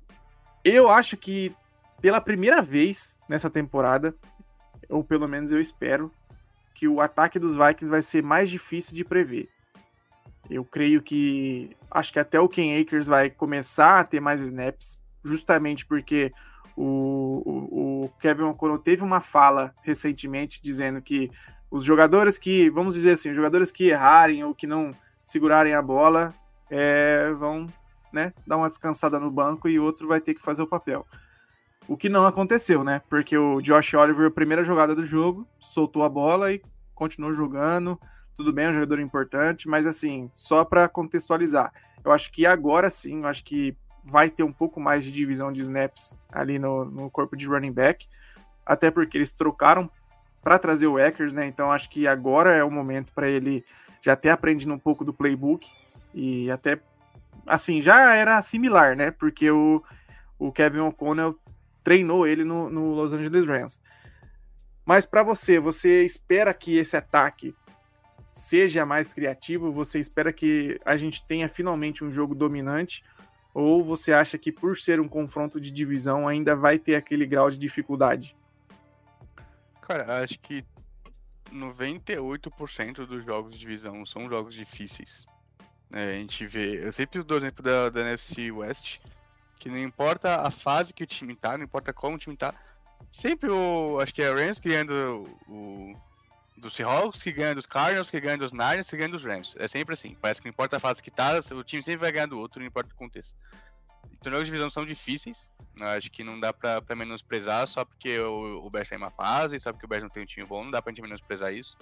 [0.64, 1.54] eu acho que
[2.00, 4.14] pela primeira vez nessa temporada,
[4.88, 6.10] ou pelo menos eu espero,
[6.74, 9.48] que o ataque dos Vikings vai ser mais difícil de prever.
[10.50, 15.00] Eu creio que acho que até o Ken Akers vai começar a ter mais snaps,
[15.22, 16.32] justamente porque
[16.76, 21.30] o, o, o Kevin O'Connell teve uma fala recentemente dizendo que
[21.70, 24.92] os jogadores que, vamos dizer assim, os jogadores que errarem ou que não
[25.24, 26.32] segurarem a bola
[26.70, 27.66] é, vão
[28.12, 31.06] né, dar uma descansada no banco e outro vai ter que fazer o papel.
[31.86, 33.00] O que não aconteceu, né?
[33.08, 36.60] Porque o Josh Oliver, a primeira jogada do jogo, soltou a bola e
[36.94, 37.98] continuou jogando.
[38.38, 41.72] Tudo bem, é um jogador importante, mas assim, só para contextualizar,
[42.04, 45.52] eu acho que agora sim, eu acho que vai ter um pouco mais de divisão
[45.52, 48.06] de snaps ali no, no corpo de running back,
[48.64, 49.90] até porque eles trocaram
[50.40, 51.48] para trazer o Eckers, né?
[51.48, 53.64] Então acho que agora é o momento para ele
[54.00, 55.68] já ter aprendido um pouco do playbook
[56.14, 56.78] e até
[57.44, 59.10] assim já era similar, né?
[59.10, 59.82] Porque o,
[60.38, 61.36] o Kevin O'Connell
[61.82, 63.82] treinou ele no, no Los Angeles Rams.
[64.86, 67.52] Mas para você, você espera que esse ataque
[68.38, 69.72] seja mais criativo?
[69.72, 73.04] Você espera que a gente tenha finalmente um jogo dominante?
[73.52, 77.50] Ou você acha que por ser um confronto de divisão ainda vai ter aquele grau
[77.50, 78.36] de dificuldade?
[79.82, 80.64] Cara, acho que
[81.52, 85.26] 98% dos jogos de divisão são jogos difíceis.
[85.90, 89.00] É, a gente vê, eu sempre dou exemplo da, da NFC West,
[89.58, 92.54] que não importa a fase que o time tá, não importa como o time tá,
[93.10, 95.96] sempre o, acho que é o Rams que ganha do, o,
[96.60, 99.54] dos Seahawks, que ganha dos Cardinals, que ganha dos Niners, que ganha dos Rams.
[99.58, 102.12] É sempre assim, parece que não importa a fase que tá, o time sempre vai
[102.12, 103.34] ganhar do outro, não importa o contexto.
[104.20, 105.50] Torneios de divisão são difíceis,
[105.80, 109.10] acho que não dá pra, pra menosprezar só porque o, o Bears tá em uma
[109.10, 111.52] fase, só porque o Bears não tem um time bom, não dá pra gente menosprezar
[111.52, 111.76] isso.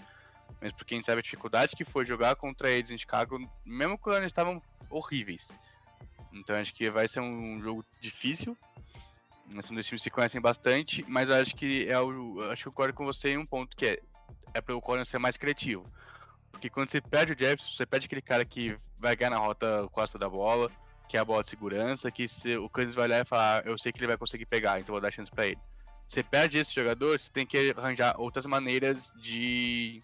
[0.60, 3.98] Mas porque a gente sabe a dificuldade que foi jogar contra eles em Chicago, mesmo
[3.98, 5.50] quando eles estavam horríveis.
[6.32, 8.56] Então acho que vai ser um jogo difícil.
[9.62, 12.42] São dois times se conhecem bastante, mas acho que é o.
[12.50, 14.02] Acho que eu concordo com você em um ponto que é,
[14.56, 15.84] é para o ser mais criativo.
[16.50, 19.86] Porque quando você perde o Jefferson, você perde aquele cara que vai ganhar na rota
[19.92, 20.70] costa da bola,
[21.08, 23.76] que é a bola de segurança, que se, o Kansas vai olhar e falar, eu
[23.76, 25.58] sei que ele vai conseguir pegar, então vou dar chance para ele.
[26.06, 30.02] Você perde esse jogador, você tem que arranjar outras maneiras de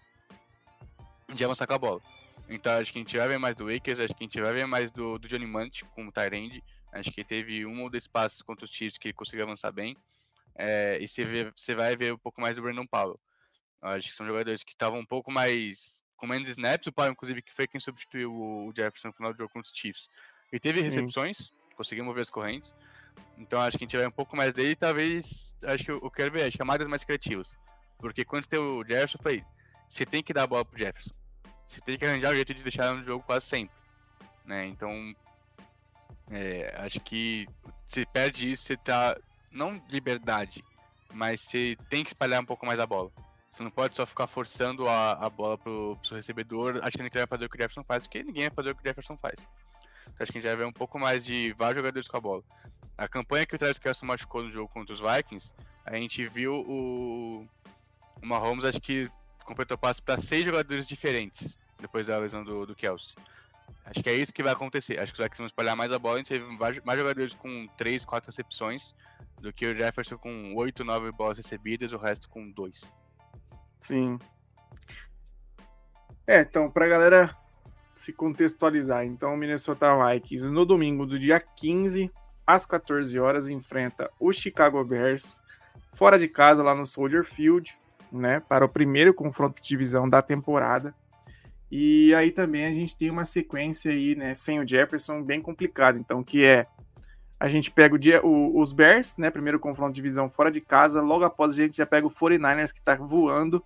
[1.33, 2.01] de avançar com a bola.
[2.47, 4.53] Então acho que a gente vai ver mais do Wakers, acho que a gente vai
[4.53, 6.63] ver mais do, do Johnny Munt como Tyrande.
[6.91, 9.97] Acho que teve um ou dois passes contra os Chiefs que ele conseguiu avançar bem.
[10.55, 13.19] É, e você, você vai ver um pouco mais do Brandon Powell.
[13.83, 16.01] Acho que são jogadores que estavam um pouco mais.
[16.15, 16.87] com menos snaps.
[16.87, 19.77] O Powell, inclusive, que foi quem substituiu o Jefferson no final do jogo contra os
[19.77, 20.09] Chiefs.
[20.51, 20.85] E teve Sim.
[20.85, 22.73] recepções, conseguiu mover as correntes.
[23.37, 25.55] Então acho que a gente vai um pouco mais dele talvez.
[25.65, 27.57] Acho que eu quero ver chamadas mais criativas.
[27.99, 29.43] Porque quando tem o Jefferson, eu falei,
[29.89, 31.13] você tem que dar a bola pro Jefferson
[31.73, 33.75] você tem que arranjar um jeito de deixar no jogo quase sempre.
[34.45, 34.67] Né?
[34.67, 35.13] Então,
[36.29, 37.47] é, acho que
[37.87, 39.17] se perde isso, você tá.
[39.51, 40.63] Não liberdade,
[41.13, 43.11] mas você tem que espalhar um pouco mais a bola.
[43.53, 47.15] Você não pode só ficar forçando a, a bola pro, pro seu recebedor, achando que
[47.15, 48.87] ele vai fazer o que o Jefferson faz, porque ninguém vai fazer o que o
[48.87, 49.39] Jefferson faz.
[50.01, 52.19] Então, acho que a gente vai ver um pouco mais de vários jogadores com a
[52.19, 52.43] bola.
[52.97, 55.53] A campanha que o Travis Kelce machucou no jogo contra os Vikings,
[55.85, 57.47] a gente viu o,
[58.23, 59.07] o Mahomes, acho que
[59.45, 63.15] completou passe para seis jogadores diferentes depois da lesão do, do Kelsey.
[63.85, 64.99] Acho que é isso que vai acontecer.
[64.99, 66.15] Acho que os Vikings vão espalhar mais a bola.
[66.15, 68.95] A gente teve mais jogadores com 3, 4 recepções
[69.39, 72.91] do que o Jefferson com 8, 9 bolas recebidas, o resto com 2.
[73.83, 74.17] Sim.
[76.25, 77.35] É, então, pra galera
[77.91, 82.09] se contextualizar, então o Minnesota Vikings no domingo do dia 15
[82.47, 85.41] às 14 horas enfrenta o Chicago Bears
[85.93, 87.77] fora de casa lá no Soldier Field,
[88.11, 90.95] né, para o primeiro confronto de divisão da temporada.
[91.69, 95.99] E aí também a gente tem uma sequência aí, né, sem o Jefferson, bem complicada.
[95.99, 96.67] Então, que é
[97.43, 101.01] a gente pega o, o, os Bears, né, primeiro confronto de divisão fora de casa.
[101.01, 103.63] Logo após a gente já pega o 49ers, que tá voando.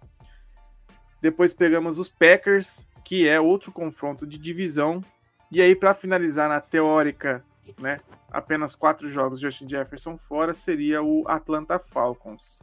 [1.21, 5.03] Depois pegamos os Packers, que é outro confronto de divisão.
[5.51, 7.43] E aí, para finalizar na teórica
[7.79, 7.99] né?
[8.31, 12.59] Apenas quatro jogos de Justin Jefferson fora seria o Atlanta Falcons.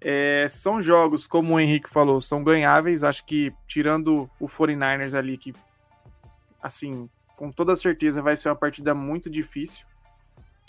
[0.00, 3.04] É, são jogos, como o Henrique falou, são ganháveis.
[3.04, 5.54] Acho que tirando o 49ers ali, que
[6.62, 9.86] assim, com toda certeza vai ser uma partida muito difícil.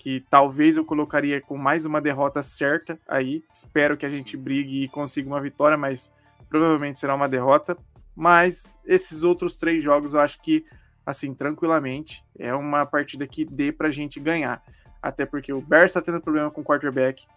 [0.02, 3.44] Que talvez eu colocaria com mais uma derrota certa aí.
[3.54, 6.12] Espero que a gente brigue e consiga uma vitória, mas
[6.50, 7.78] provavelmente será uma derrota.
[8.16, 10.66] Mas esses outros três jogos eu acho que,
[11.06, 14.64] assim, tranquilamente, é uma partida que dê pra gente ganhar.
[15.00, 17.28] Até porque o Bears está tendo problema com o quarterback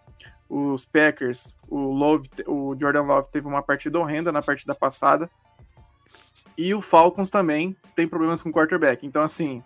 [0.49, 5.29] os Packers, o Love, o Jordan Love teve uma partida horrenda na partida passada.
[6.57, 9.05] E o Falcons também tem problemas com o quarterback.
[9.05, 9.61] Então, assim,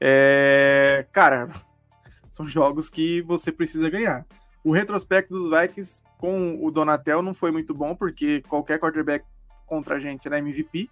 [0.00, 1.04] é...
[1.12, 1.50] cara,
[2.32, 4.26] são jogos que você precisa ganhar.
[4.64, 9.24] O retrospecto dos Vikings com o Donatel não foi muito bom, porque qualquer quarterback
[9.66, 10.88] contra a gente era MVP.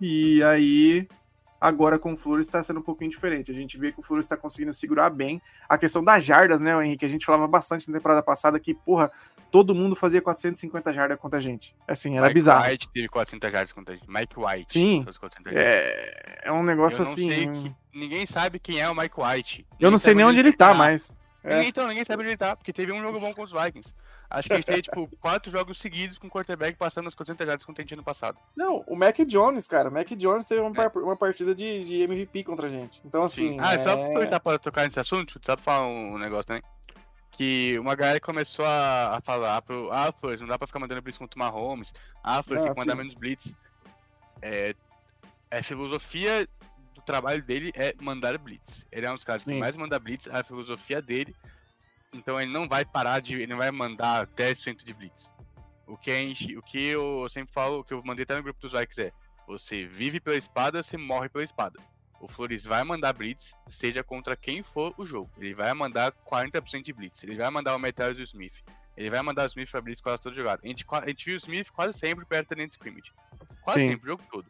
[0.00, 1.08] E aí
[1.64, 3.50] Agora com o Flores está sendo um pouquinho diferente.
[3.50, 5.40] A gente vê que o Flores está conseguindo segurar bem.
[5.66, 7.06] A questão das jardas, né, Henrique?
[7.06, 9.10] A gente falava bastante na temporada passada que, porra,
[9.50, 11.74] todo mundo fazia 450 jardas contra a gente.
[11.88, 12.70] Assim, era Mike bizarro.
[12.70, 14.06] White teve 400 jardas contra a gente.
[14.06, 14.72] Mike White.
[14.74, 15.06] Sim.
[15.46, 17.30] É, é um negócio assim.
[17.30, 17.74] Que...
[17.94, 19.66] Ninguém sabe quem é o Mike White.
[19.72, 21.14] Ninguém eu não sei nem onde ele tá, mas.
[21.42, 21.64] É.
[21.64, 23.94] Então, ninguém sabe onde ele tá, porque teve um jogo bom com os Vikings.
[24.34, 27.46] Acho que a gente teve, tipo, quatro jogos seguidos com o quarterback passando as 400
[27.46, 28.36] jardas a gente no passado.
[28.56, 29.88] Não, o Mac Jones, cara.
[29.88, 30.88] O Mac Jones teve uma, é.
[30.98, 33.00] uma partida de, de, MVP contra a gente.
[33.04, 33.50] Então, assim.
[33.50, 33.56] Sim.
[33.60, 33.78] Ah, é...
[33.78, 36.62] só pra aproveitar pra tocar nesse assunto, só pra falar um negócio também.
[37.30, 39.90] Que uma galera começou a, a falar pro.
[39.92, 41.92] Ah, Flores, não dá pra ficar mandando blitz contra o Mahomes.
[42.22, 43.54] Ah, Flores, ah, tem que mandar menos blitz.
[44.42, 44.74] É,
[45.50, 46.48] é filosofia
[46.94, 48.86] do trabalho dele é mandar blitz.
[48.90, 49.54] Ele é um dos caras sim.
[49.54, 50.28] que mais manda blitz.
[50.28, 51.34] A filosofia dele
[52.14, 53.34] então ele não vai parar de.
[53.34, 55.30] Ele não vai mandar 10% de blitz.
[55.86, 58.60] O que, gente, o que eu sempre falo, o que eu mandei até no grupo
[58.60, 59.12] dos likes é:
[59.46, 61.78] você vive pela espada, você morre pela espada.
[62.20, 65.30] O Flores vai mandar blitz, seja contra quem for o jogo.
[65.36, 67.22] Ele vai mandar 40% de blitz.
[67.22, 68.54] Ele vai mandar o Metal e o Smith.
[68.96, 70.60] Ele vai mandar o Smith pra blitz quase todo jogado.
[70.64, 73.12] A gente, a gente viu o Smith quase sempre perto da linha de scrimmage.
[73.62, 73.90] Quase Sim.
[73.90, 74.46] sempre, o jogo todo.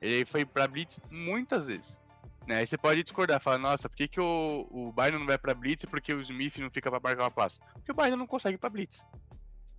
[0.00, 1.98] Ele foi pra blitz muitas vezes.
[2.46, 2.58] Né?
[2.58, 5.54] Aí você pode discordar, falar, nossa, por que, que o, o Bayern não vai pra
[5.54, 7.60] Blitz e por que o Smith não fica pra marcar uma passe?
[7.74, 9.04] Porque o Bayern não consegue ir pra Blitz.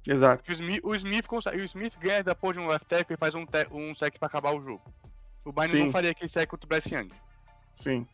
[0.08, 0.44] Exato.
[0.50, 3.18] O Smith, o Smith, consegue, o Smith ganha da porra de um left tackle e
[3.18, 4.84] faz um, um sec pra acabar o jogo.
[5.46, 5.84] O Sim.
[5.84, 7.10] não faria aquele sec contra o Bryce Young.
[7.76, 8.08] Sim.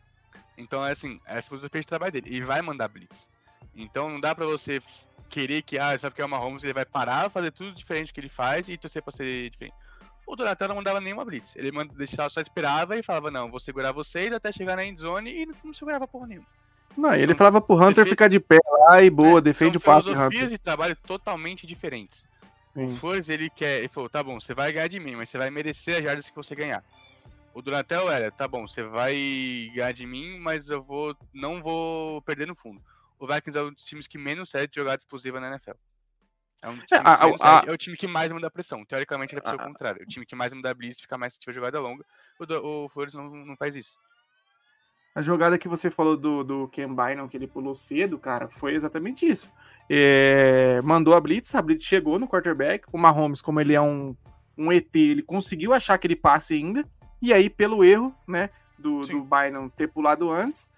[0.58, 2.36] Então é assim, é a filosofia de trabalho dele.
[2.36, 3.30] Ele vai mandar Blitz.
[3.76, 4.82] Então não dá pra você
[5.30, 8.20] querer que, ah, só porque é uma Holmes, ele vai parar, fazer tudo diferente que
[8.20, 9.76] ele faz e torcer pra ser diferente
[10.30, 11.56] o Donatello não mandava nenhuma blitz.
[11.56, 15.50] Ele deixava, só esperava e falava, não, vou segurar vocês até chegar na endzone e
[15.64, 16.48] não segurava porra nenhuma.
[16.96, 18.10] Não, ele então, falava pro Hunter defende...
[18.12, 20.06] ficar de pé lá e boa, é, defende o passo.
[20.08, 22.28] São filosofias de trabalho totalmente diferentes.
[22.76, 22.84] Sim.
[22.84, 25.38] O Flores, ele quer, ele falou, tá bom, você vai ganhar de mim, mas você
[25.40, 26.84] vai merecer as jardas que você ganhar.
[27.52, 32.22] O Donatello era, tá bom, você vai ganhar de mim, mas eu vou, não vou
[32.22, 32.80] perder no fundo.
[33.18, 35.72] O Vikings é um dos times que menos cede jogada explosiva na NFL.
[36.62, 38.84] É, um é, a, a, é, o time que mais manda pressão.
[38.86, 40.04] Teoricamente, ele é o contrário.
[40.04, 42.04] O time que mais manda blitz fica mais se tiver jogada longa.
[42.40, 43.96] O, o Flores não, não faz isso.
[45.16, 48.74] A jogada que você falou do, do Ken Bynum, que ele pulou cedo, cara, foi
[48.76, 49.52] exatamente isso.
[49.90, 52.86] É, mandou a blitz, a blitz chegou no quarterback.
[52.92, 54.16] O Mahomes, como ele é um,
[54.58, 56.86] um ET, ele conseguiu achar aquele passe ainda.
[57.22, 60.70] E aí, pelo erro, né, do, do Bynum ter pulado antes,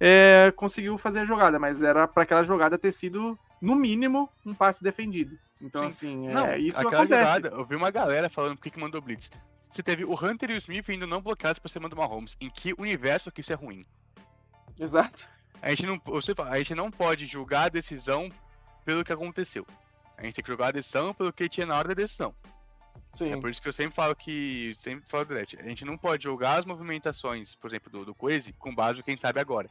[0.00, 1.58] é, conseguiu fazer a jogada.
[1.58, 5.38] Mas era para aquela jogada ter sido no mínimo, um passe defendido.
[5.60, 6.26] Então, Sim.
[6.26, 7.34] assim, é, não, isso acontece.
[7.34, 9.30] Jogada, eu vi uma galera falando por que mandou blitz.
[9.70, 12.36] Você teve o Hunter e o Smith indo não bloqueados pra cima do Mahomes.
[12.40, 13.86] Em que universo que isso é ruim?
[14.78, 15.28] Exato.
[15.62, 18.28] A gente não, você, a gente não pode julgar a decisão
[18.84, 19.64] pelo que aconteceu.
[20.18, 22.34] A gente tem que julgar a decisão pelo que tinha na hora da decisão.
[23.12, 23.32] Sim.
[23.32, 24.74] É por isso que eu sempre falo que.
[24.76, 25.56] Sempre falo direto.
[25.60, 29.04] A gente não pode julgar as movimentações, por exemplo, do, do Coese com base no
[29.04, 29.68] que a gente sabe agora.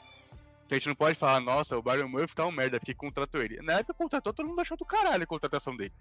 [0.71, 3.41] Então a gente não pode falar, nossa, o Byron Murphy tá um merda porque contratou
[3.41, 3.61] ele.
[3.61, 5.91] Na época contratou, todo mundo achou do caralho a contratação dele.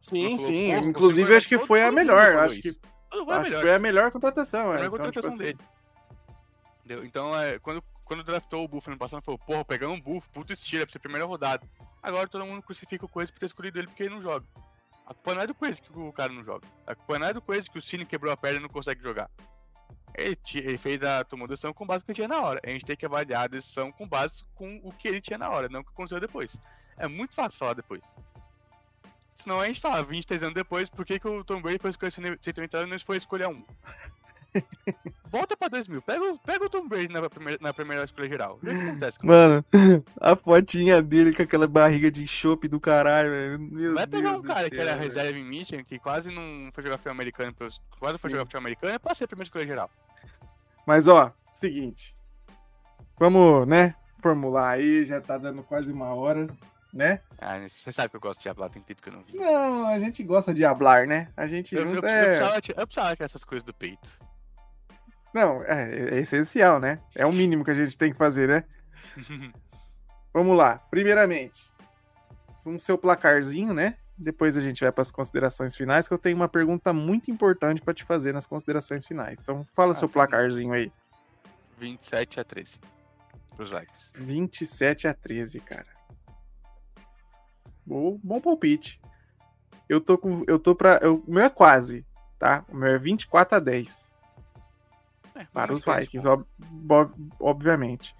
[0.00, 0.72] Sim, falou, sim.
[0.72, 2.36] Inclusive acho que foi a melhor.
[2.38, 2.76] Acho que,
[3.30, 4.72] acho que foi a melhor contratação.
[4.72, 4.86] A melhor é.
[4.86, 5.58] então, contratação tipo dele.
[5.60, 6.76] Assim...
[6.84, 7.04] Entendeu?
[7.04, 10.52] Então, é, quando, quando draftou o Buff no passado, falou, porra, pegando um Buff, puto
[10.52, 11.64] estilo, é pra ser a primeira rodada.
[12.02, 14.44] Agora todo mundo crucifica o Coisa por ter escolhido ele porque ele não joga.
[15.06, 16.66] A culpa não é do Coisa que o cara não joga.
[16.84, 19.00] A culpa não é do Coisa que o Cine quebrou a perna e não consegue
[19.00, 19.30] jogar.
[20.16, 22.60] Ele, ele, fez a tomou a decisão com base no que tinha na hora.
[22.64, 25.50] A gente tem que avaliar a decisão com base com o que ele tinha na
[25.50, 26.58] hora, não o que aconteceu depois.
[26.96, 28.14] É muito fácil falar depois.
[29.34, 32.10] Senão a gente fala, 23 anos depois, por que, que o Tom Brady foi escolher
[32.12, 33.62] 190 anos e não foi escolher um?
[35.30, 38.54] Volta pra 2000, pega, pega o Tom Brady na primeira, na primeira escolha geral.
[38.56, 39.64] O que acontece com Mano,
[40.20, 43.94] a fotinha dele com aquela barriga de chope do caralho, velho.
[43.94, 46.82] Vai pegar Deus um cara céu, que era reserva em Michigan, que quase não foi
[46.82, 47.54] jogar futebol americano,
[47.98, 48.22] quase Sim.
[48.22, 49.90] foi jogar futebol americano, é pra ser a primeira escolha geral.
[50.86, 52.14] Mas ó, seguinte.
[53.18, 53.94] Vamos, né?
[54.22, 56.46] Formular aí, já tá dando quase uma hora,
[56.92, 57.20] né?
[57.38, 59.36] Ah, você sabe que eu gosto de hablar, tem tempo que eu não vi.
[59.36, 61.28] Não, a gente gosta de hablar, né?
[61.36, 62.22] A gente Eu, eu, junta eu, é...
[62.24, 64.08] precisava, eu precisava tirar essas coisas do peito.
[65.36, 66.98] Não, é, é essencial, né?
[67.14, 68.64] É o mínimo que a gente tem que fazer, né?
[70.32, 70.78] Vamos lá.
[70.90, 71.62] Primeiramente,
[72.64, 73.98] no seu placarzinho, né?
[74.16, 77.82] Depois a gente vai para as considerações finais, que eu tenho uma pergunta muito importante
[77.82, 79.38] para te fazer nas considerações finais.
[79.38, 80.14] Então, fala Ah, seu tá.
[80.14, 80.90] placarzinho aí.
[81.78, 82.80] 27 a 13.
[83.54, 84.10] Pros likes.
[84.14, 85.86] 27 a 13, cara.
[87.84, 88.98] Bom, bom palpite.
[89.86, 90.44] Eu tô com.
[90.46, 90.98] Eu tô pra.
[91.02, 92.04] eu- o meu é quase,
[92.38, 92.64] tá?
[92.70, 94.12] O meu é 24 a 10.
[95.56, 96.46] Para os Vikings, ob-
[96.90, 98.14] ob- obviamente.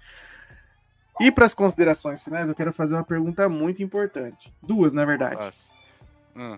[1.21, 4.51] E para as considerações finais, eu quero fazer uma pergunta muito importante.
[4.61, 5.35] Duas, na verdade.
[6.35, 6.57] Hum.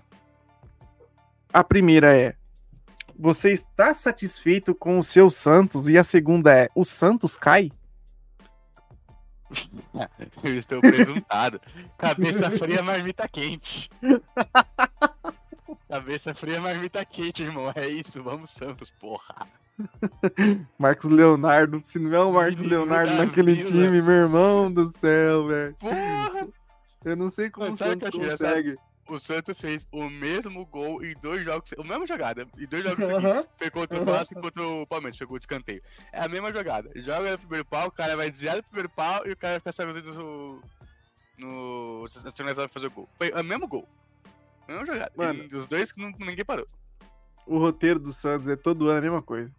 [1.52, 2.34] A primeira é:
[3.18, 5.90] Você está satisfeito com o seu Santos?
[5.90, 7.72] E a segunda é: O Santos cai?
[10.44, 11.60] Eu estou presuntado.
[11.98, 13.90] Cabeça fria, marmita quente.
[15.90, 17.72] Cabeça fria, marmita quente, irmão.
[17.76, 19.48] É isso, vamos Santos, porra.
[20.78, 25.76] Marcos Leonardo, se não é o Marcos Leonardo naquele time, meu irmão do céu, velho.
[27.04, 28.78] Eu não sei como Não, o o Santos consegue.
[29.08, 33.04] O Santos fez o mesmo gol em dois jogos, a mesma jogada, em dois jogos
[33.04, 33.48] seguintes.
[33.58, 34.06] Foi contra o.
[34.06, 35.82] Vasco e contra o Palmeiras, pegou o escanteio.
[36.14, 36.92] É a mesma jogada.
[36.96, 39.60] Joga no primeiro pau, o cara vai desviar do primeiro pau e o cara vai
[39.60, 40.62] ficar sabendo
[41.40, 42.04] no.
[42.24, 43.10] na segunda vai fazer o gol.
[43.18, 43.88] Foi o mesmo gol.
[44.68, 45.12] A mesma jogada.
[45.16, 45.48] Mano.
[45.52, 46.68] E os dois que ninguém parou.
[47.48, 49.52] O roteiro do Santos é todo ano a mesma coisa.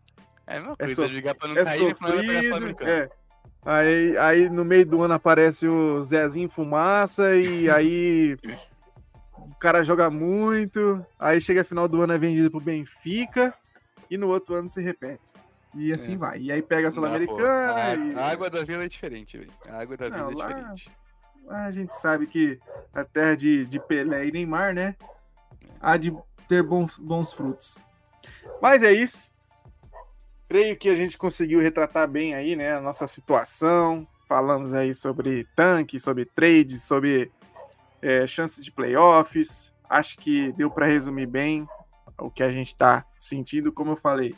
[0.51, 2.43] É a mesma É, coisa, sof- ligar pra não é cair e pegar sofrido.
[2.49, 2.91] Sul-Americana.
[2.91, 3.09] É.
[3.65, 8.37] Aí, aí no meio do ano aparece o Zezinho Fumaça e aí
[9.37, 11.05] o cara joga muito.
[11.19, 13.55] Aí chega final do ano é vendido pro Benfica
[14.11, 15.23] e no outro ano se repete.
[15.75, 16.17] E assim É.
[16.17, 16.41] vai.
[16.41, 16.91] E aí pega a.
[16.93, 17.75] Sul-Americana.
[17.75, 19.51] A, e- a água da vila é diferente, velho.
[19.69, 20.91] A água da Não, vila é lá- diferente.
[21.49, 22.59] A gente sabe que
[22.95, 24.95] a terra de, de Pelé e Neymar, né?
[25.81, 26.17] Há de
[26.49, 27.81] ter bons, bons frutos.
[28.61, 29.31] Mas é isso.
[30.51, 32.73] Creio que a gente conseguiu retratar bem aí, né?
[32.73, 34.05] A nossa situação.
[34.29, 37.31] Falamos aí sobre tanque, sobre trades, sobre
[38.03, 39.73] é, chances de playoffs.
[39.89, 41.69] Acho que deu para resumir bem
[42.19, 43.71] o que a gente está sentindo.
[43.71, 44.35] Como eu falei,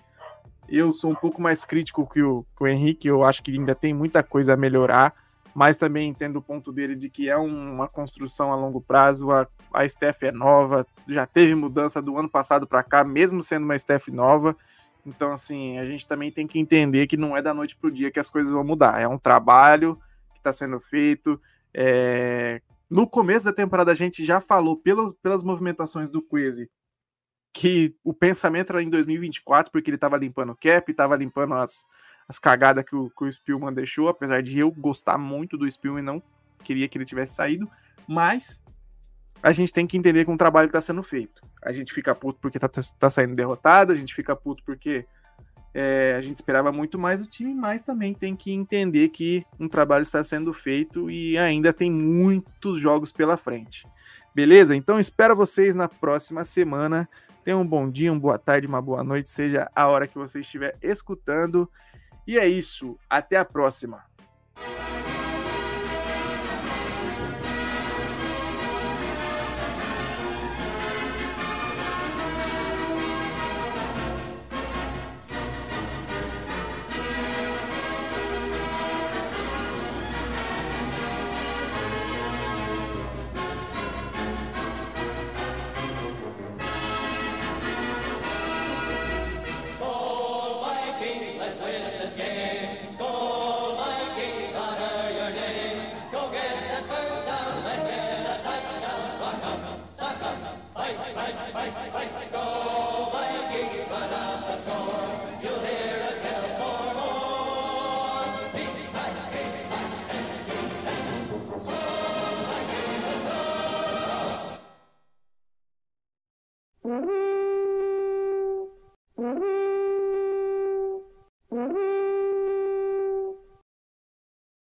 [0.69, 3.09] eu sou um pouco mais crítico que o, que o Henrique.
[3.09, 5.15] Eu acho que ainda tem muita coisa a melhorar
[5.55, 9.31] mas também entendo o ponto dele de que é um- uma construção a longo prazo.
[9.31, 13.65] A, a staff é nova, já teve mudança do ano passado para cá, mesmo sendo
[13.65, 14.57] uma staff nova.
[15.05, 17.91] Então, assim, a gente também tem que entender que não é da noite para o
[17.91, 19.01] dia que as coisas vão mudar.
[19.01, 19.99] É um trabalho
[20.33, 21.41] que está sendo feito.
[21.75, 26.71] É, No começo da temporada, a gente já falou pelas, pelas movimentações do Queze
[27.53, 31.85] que o pensamento era em 2024, porque ele estava limpando o cap, estava limpando as,
[32.27, 36.03] as cagadas que o, que o Spielman deixou, apesar de eu gostar muito do Spielman
[36.03, 36.23] e não
[36.65, 37.69] queria que ele tivesse saído,
[38.09, 38.65] mas
[39.43, 41.43] a gente tem que entender que um trabalho está sendo feito.
[41.63, 45.05] A gente fica puto porque tá, tá saindo derrotado, a gente fica puto porque
[45.75, 49.69] é, a gente esperava muito mais do time, mas também tem que entender que um
[49.69, 53.87] trabalho está sendo feito e ainda tem muitos jogos pela frente.
[54.35, 54.77] Beleza?
[54.77, 57.09] Então espero vocês na próxima semana.
[57.45, 60.41] Tenham um bom dia, uma boa tarde, uma boa noite, seja a hora que você
[60.41, 61.69] estiver escutando.
[62.27, 62.97] E é isso.
[63.11, 64.05] Até a próxima.